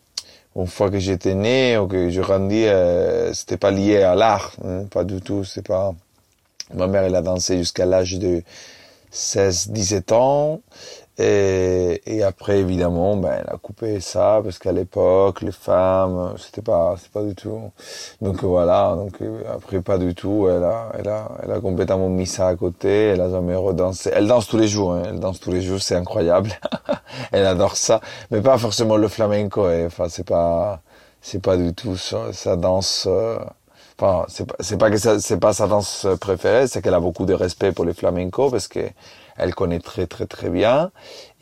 [0.56, 4.52] une fois que j'étais né ou que je grandis, euh, c'était pas lié à l'art,
[4.64, 5.44] hein, pas du tout.
[5.44, 5.94] C'est pas.
[6.74, 8.42] Ma mère elle a dansé jusqu'à l'âge de
[9.12, 10.60] 16-17 ans.
[11.22, 16.62] Et, et, après, évidemment, ben, elle a coupé ça parce qu'à l'époque, les femmes, c'était
[16.62, 17.70] pas, c'est pas du tout.
[18.22, 18.94] Donc voilà.
[18.96, 19.18] Donc
[19.54, 20.48] après, pas du tout.
[20.48, 23.08] Elle a, elle a, elle a complètement mis ça à côté.
[23.08, 24.10] Elle a jamais redansé.
[24.14, 24.94] Elle danse tous les jours.
[24.94, 25.02] Hein.
[25.08, 25.82] Elle danse tous les jours.
[25.82, 26.52] C'est incroyable.
[27.32, 28.00] elle adore ça,
[28.30, 29.64] mais pas forcément le flamenco.
[29.66, 29.86] Hein.
[29.88, 30.80] Enfin, c'est pas,
[31.20, 32.56] c'est pas du tout ça.
[32.56, 33.06] Danse.
[33.10, 33.38] Euh,
[34.00, 36.66] enfin, c'est pas, c'est pas que c'est pas sa danse préférée.
[36.66, 38.80] C'est qu'elle a beaucoup de respect pour les flamenco parce que
[39.36, 40.90] elle connaît très très très bien.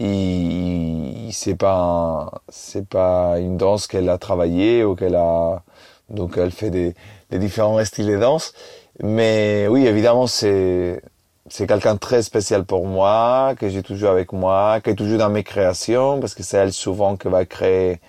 [0.01, 5.62] Et c'est pas c'est pas une danse qu'elle a travaillé ou qu'elle a
[6.11, 6.95] donc elle fait des,
[7.30, 8.55] des différents styles de danse.
[9.03, 11.03] Mais oui, évidemment, c'est
[11.49, 15.30] c'est quelqu'un très spécial pour moi, que j'ai toujours avec moi, qui est toujours dans
[15.30, 18.01] mes créations, parce que c'est elle souvent qui va créer,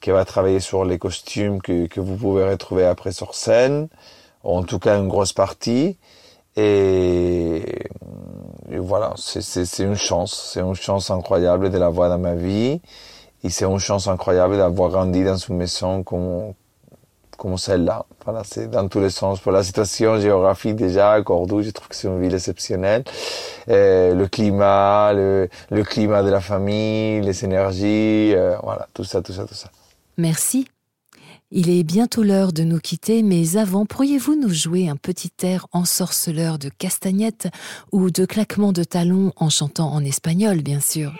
[0.00, 3.88] qui va travailler sur les costumes que, que vous pouvez retrouver après sur scène,
[4.44, 5.96] en tout cas une grosse partie.
[6.56, 7.62] Et,
[8.70, 12.80] et voilà, c'est une chance, c'est une chance incroyable de l'avoir dans ma vie.
[13.44, 16.54] Et c'est une chance incroyable d'avoir grandi dans une maison comme,
[17.36, 18.04] comme celle-là.
[18.24, 19.40] Voilà, c'est dans tous les sens.
[19.40, 23.04] Pour la situation géographique déjà, Cordoue, je trouve que c'est une ville exceptionnelle.
[23.68, 29.22] Et le climat, le, le, climat de la famille, les énergies, euh, voilà, tout ça,
[29.22, 29.70] tout ça, tout ça.
[30.16, 30.66] Merci.
[31.50, 35.66] Il est bientôt l'heure de nous quitter, mais avant, pourriez-vous nous jouer un petit air
[35.72, 37.48] ensorceleur de castagnette
[37.90, 41.14] ou de claquement de talons en chantant en espagnol, bien sûr?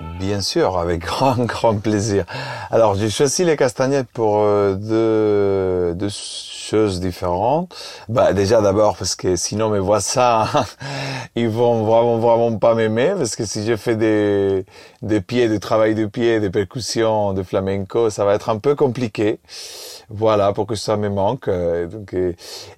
[0.00, 2.24] Bien sûr, avec grand, grand plaisir.
[2.70, 7.74] Alors, j'ai choisi les castagnettes pour euh, deux, deux choses différentes.
[8.08, 10.46] Bah, déjà d'abord parce que sinon mes voisins,
[11.36, 14.64] ils vont vraiment, vraiment pas m'aimer parce que si je fais des,
[15.02, 18.74] des pieds, du travail de pied, des percussions de flamenco, ça va être un peu
[18.74, 19.40] compliqué.
[20.08, 21.46] Voilà, pour que ça me manque.
[21.48, 22.16] Euh, donc,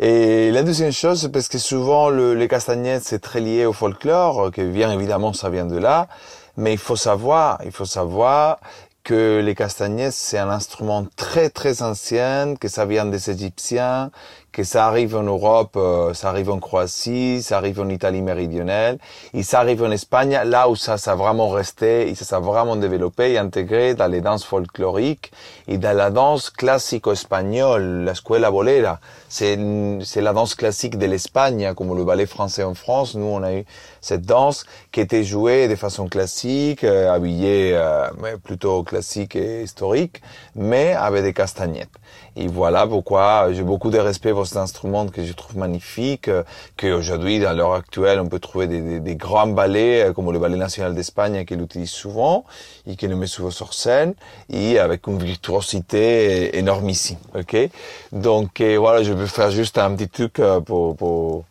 [0.00, 4.50] et, la deuxième chose, parce que souvent le, les castagnettes, c'est très lié au folklore,
[4.50, 6.08] que bien évidemment ça vient de là.
[6.56, 8.58] Mais il faut savoir, il faut savoir
[9.04, 14.10] que les castagnettes, c'est un instrument très très ancien, que ça vient des Égyptiens,
[14.52, 18.98] que ça arrive en Europe, euh, ça arrive en Croatie, ça arrive en Italie méridionale,
[19.32, 22.76] et ça arrive en Espagne, là où ça, a vraiment resté, et ça s'est vraiment
[22.76, 25.32] développé et intégré dans les danses folkloriques
[25.68, 29.00] et dans la danse classico-espagnole, la scuola bolera.
[29.28, 29.58] C'est,
[30.04, 33.14] c'est la danse classique de l'Espagne, comme le ballet français en France.
[33.14, 33.64] Nous, on a eu
[34.02, 38.08] cette danse qui était jouée de façon classique, euh, habillée euh,
[38.42, 40.20] plutôt classique et historique,
[40.54, 41.88] mais avec des castagnettes.
[42.34, 46.42] Et voilà pourquoi j'ai beaucoup de respect pour cet instrument que je trouve magnifique, euh,
[46.78, 50.38] qu'aujourd'hui, dans l'heure actuelle, on peut trouver des, des, des, grands ballets, euh, comme le
[50.38, 52.44] Ballet National d'Espagne, qui l'utilise souvent,
[52.86, 54.14] et qui le met souvent sur scène,
[54.48, 57.68] et avec une virtuosité énormissime, ok?
[58.12, 61.44] Donc, euh, voilà, je vais faire juste un petit truc pour, pour,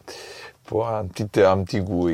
[0.66, 2.10] pour un petit, un petit goût.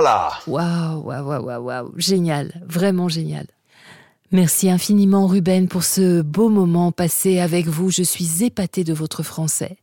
[0.00, 0.30] Voilà.
[0.46, 3.44] Waouh, waouh, waouh, waouh, génial, vraiment génial.
[4.32, 7.90] Merci infiniment Ruben pour ce beau moment passé avec vous.
[7.90, 9.76] Je suis épatée de votre français.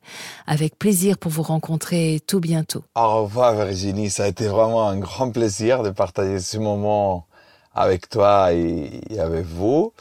[0.47, 2.84] Avec plaisir pour vous rencontrer tout bientôt.
[2.95, 7.28] Au revoir Virginie, ça a été vraiment un grand plaisir de partager ce moment
[7.76, 9.93] avec toi et, avec vous.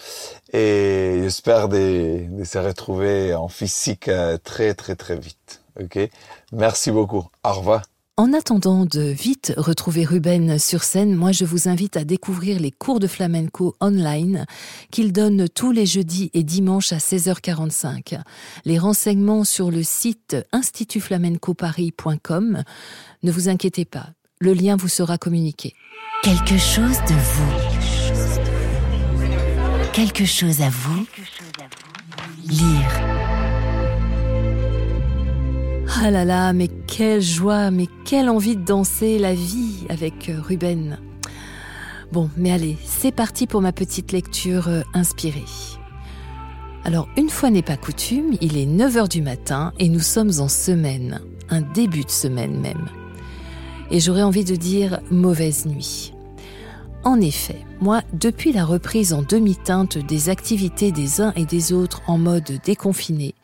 [0.54, 5.60] Et j'espère de, de se retrouver en physique euh, très très très vite.
[5.78, 5.98] Ok?
[6.52, 7.28] Merci beaucoup.
[7.44, 7.82] Au revoir.
[8.18, 12.70] En attendant de vite retrouver Ruben sur scène, moi je vous invite à découvrir les
[12.70, 14.46] cours de flamenco online
[14.90, 18.18] qu'il donne tous les jeudis et dimanches à 16h45.
[18.64, 22.62] Les renseignements sur le site institutflamencoparis.com.
[23.22, 24.06] Ne vous inquiétez pas,
[24.38, 25.74] le lien vous sera communiqué.
[26.22, 27.52] Quelque chose de vous.
[29.92, 31.06] Quelque chose à vous.
[32.46, 33.15] Lire.
[35.98, 40.38] Ah là là, mais quelle joie, mais quelle envie de danser la vie avec euh,
[40.38, 40.98] Ruben.
[42.12, 45.46] Bon, mais allez, c'est parti pour ma petite lecture euh, inspirée.
[46.84, 50.48] Alors, une fois n'est pas coutume, il est 9h du matin et nous sommes en
[50.48, 52.90] semaine, un début de semaine même.
[53.90, 56.12] Et j'aurais envie de dire mauvaise nuit.
[57.04, 62.02] En effet, moi, depuis la reprise en demi-teinte des activités des uns et des autres
[62.06, 63.34] en mode déconfiné,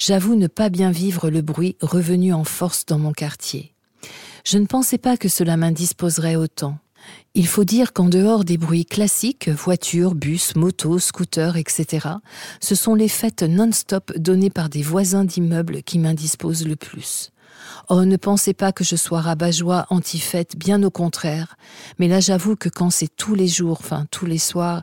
[0.00, 3.74] j'avoue ne pas bien vivre le bruit revenu en force dans mon quartier.
[4.44, 6.78] Je ne pensais pas que cela m'indisposerait autant.
[7.34, 12.08] Il faut dire qu'en dehors des bruits classiques, voitures, bus, motos, scooters, etc.,
[12.60, 17.30] ce sont les fêtes non-stop données par des voisins d'immeubles qui m'indisposent le plus.
[17.88, 21.56] Oh, ne pensez pas que je sois rabat-joie anti-fête, bien au contraire.
[21.98, 24.82] Mais là, j'avoue que quand c'est tous les jours, enfin tous les soirs,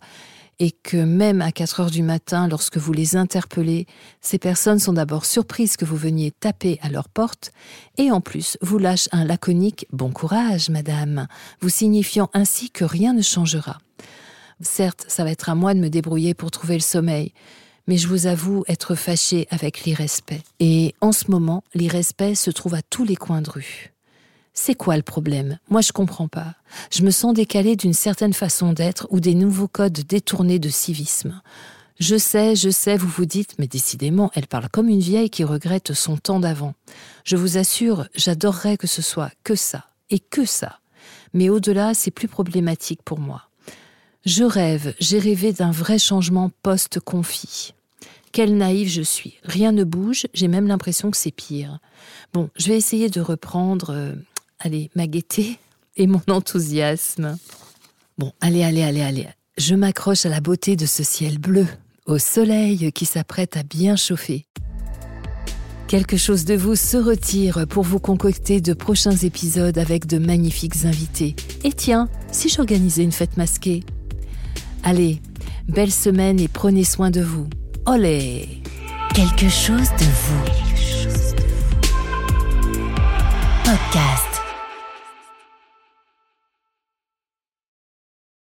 [0.59, 3.85] et que même à 4 heures du matin, lorsque vous les interpellez,
[4.21, 7.51] ces personnes sont d'abord surprises que vous veniez taper à leur porte,
[7.97, 11.27] et en plus vous lâchent un laconique Bon courage, madame,
[11.61, 13.77] vous signifiant ainsi que rien ne changera.
[14.61, 17.33] Certes, ça va être à moi de me débrouiller pour trouver le sommeil,
[17.87, 20.41] mais je vous avoue être fâchée avec l'irrespect.
[20.59, 23.96] Et en ce moment, l'irrespect se trouve à tous les coins de rue.
[24.59, 25.59] C'est quoi le problème?
[25.69, 26.55] Moi, je comprends pas.
[26.91, 31.41] Je me sens décalée d'une certaine façon d'être ou des nouveaux codes détournés de civisme.
[31.99, 35.43] Je sais, je sais, vous vous dites, mais décidément, elle parle comme une vieille qui
[35.43, 36.73] regrette son temps d'avant.
[37.23, 40.79] Je vous assure, j'adorerais que ce soit que ça, et que ça.
[41.33, 43.43] Mais au-delà, c'est plus problématique pour moi.
[44.25, 47.75] Je rêve, j'ai rêvé d'un vrai changement post-confit.
[48.31, 49.35] Quelle naïve je suis.
[49.43, 51.77] Rien ne bouge, j'ai même l'impression que c'est pire.
[52.33, 54.13] Bon, je vais essayer de reprendre, euh,
[54.59, 55.59] allez, ma gaieté
[55.95, 57.37] et mon enthousiasme.
[58.17, 59.27] Bon, allez, allez, allez, allez.
[59.57, 61.67] Je m'accroche à la beauté de ce ciel bleu,
[62.05, 64.45] au soleil qui s'apprête à bien chauffer.
[65.87, 70.83] Quelque chose de vous se retire pour vous concocter de prochains épisodes avec de magnifiques
[70.83, 71.35] invités.
[71.63, 73.83] Et tiens, si j'organisais une fête masquée
[74.83, 75.21] Allez,
[75.67, 77.47] belle semaine et prenez soin de vous.
[77.85, 78.61] Olé
[79.15, 80.43] Quelque chose de vous.
[83.63, 84.26] Podcast.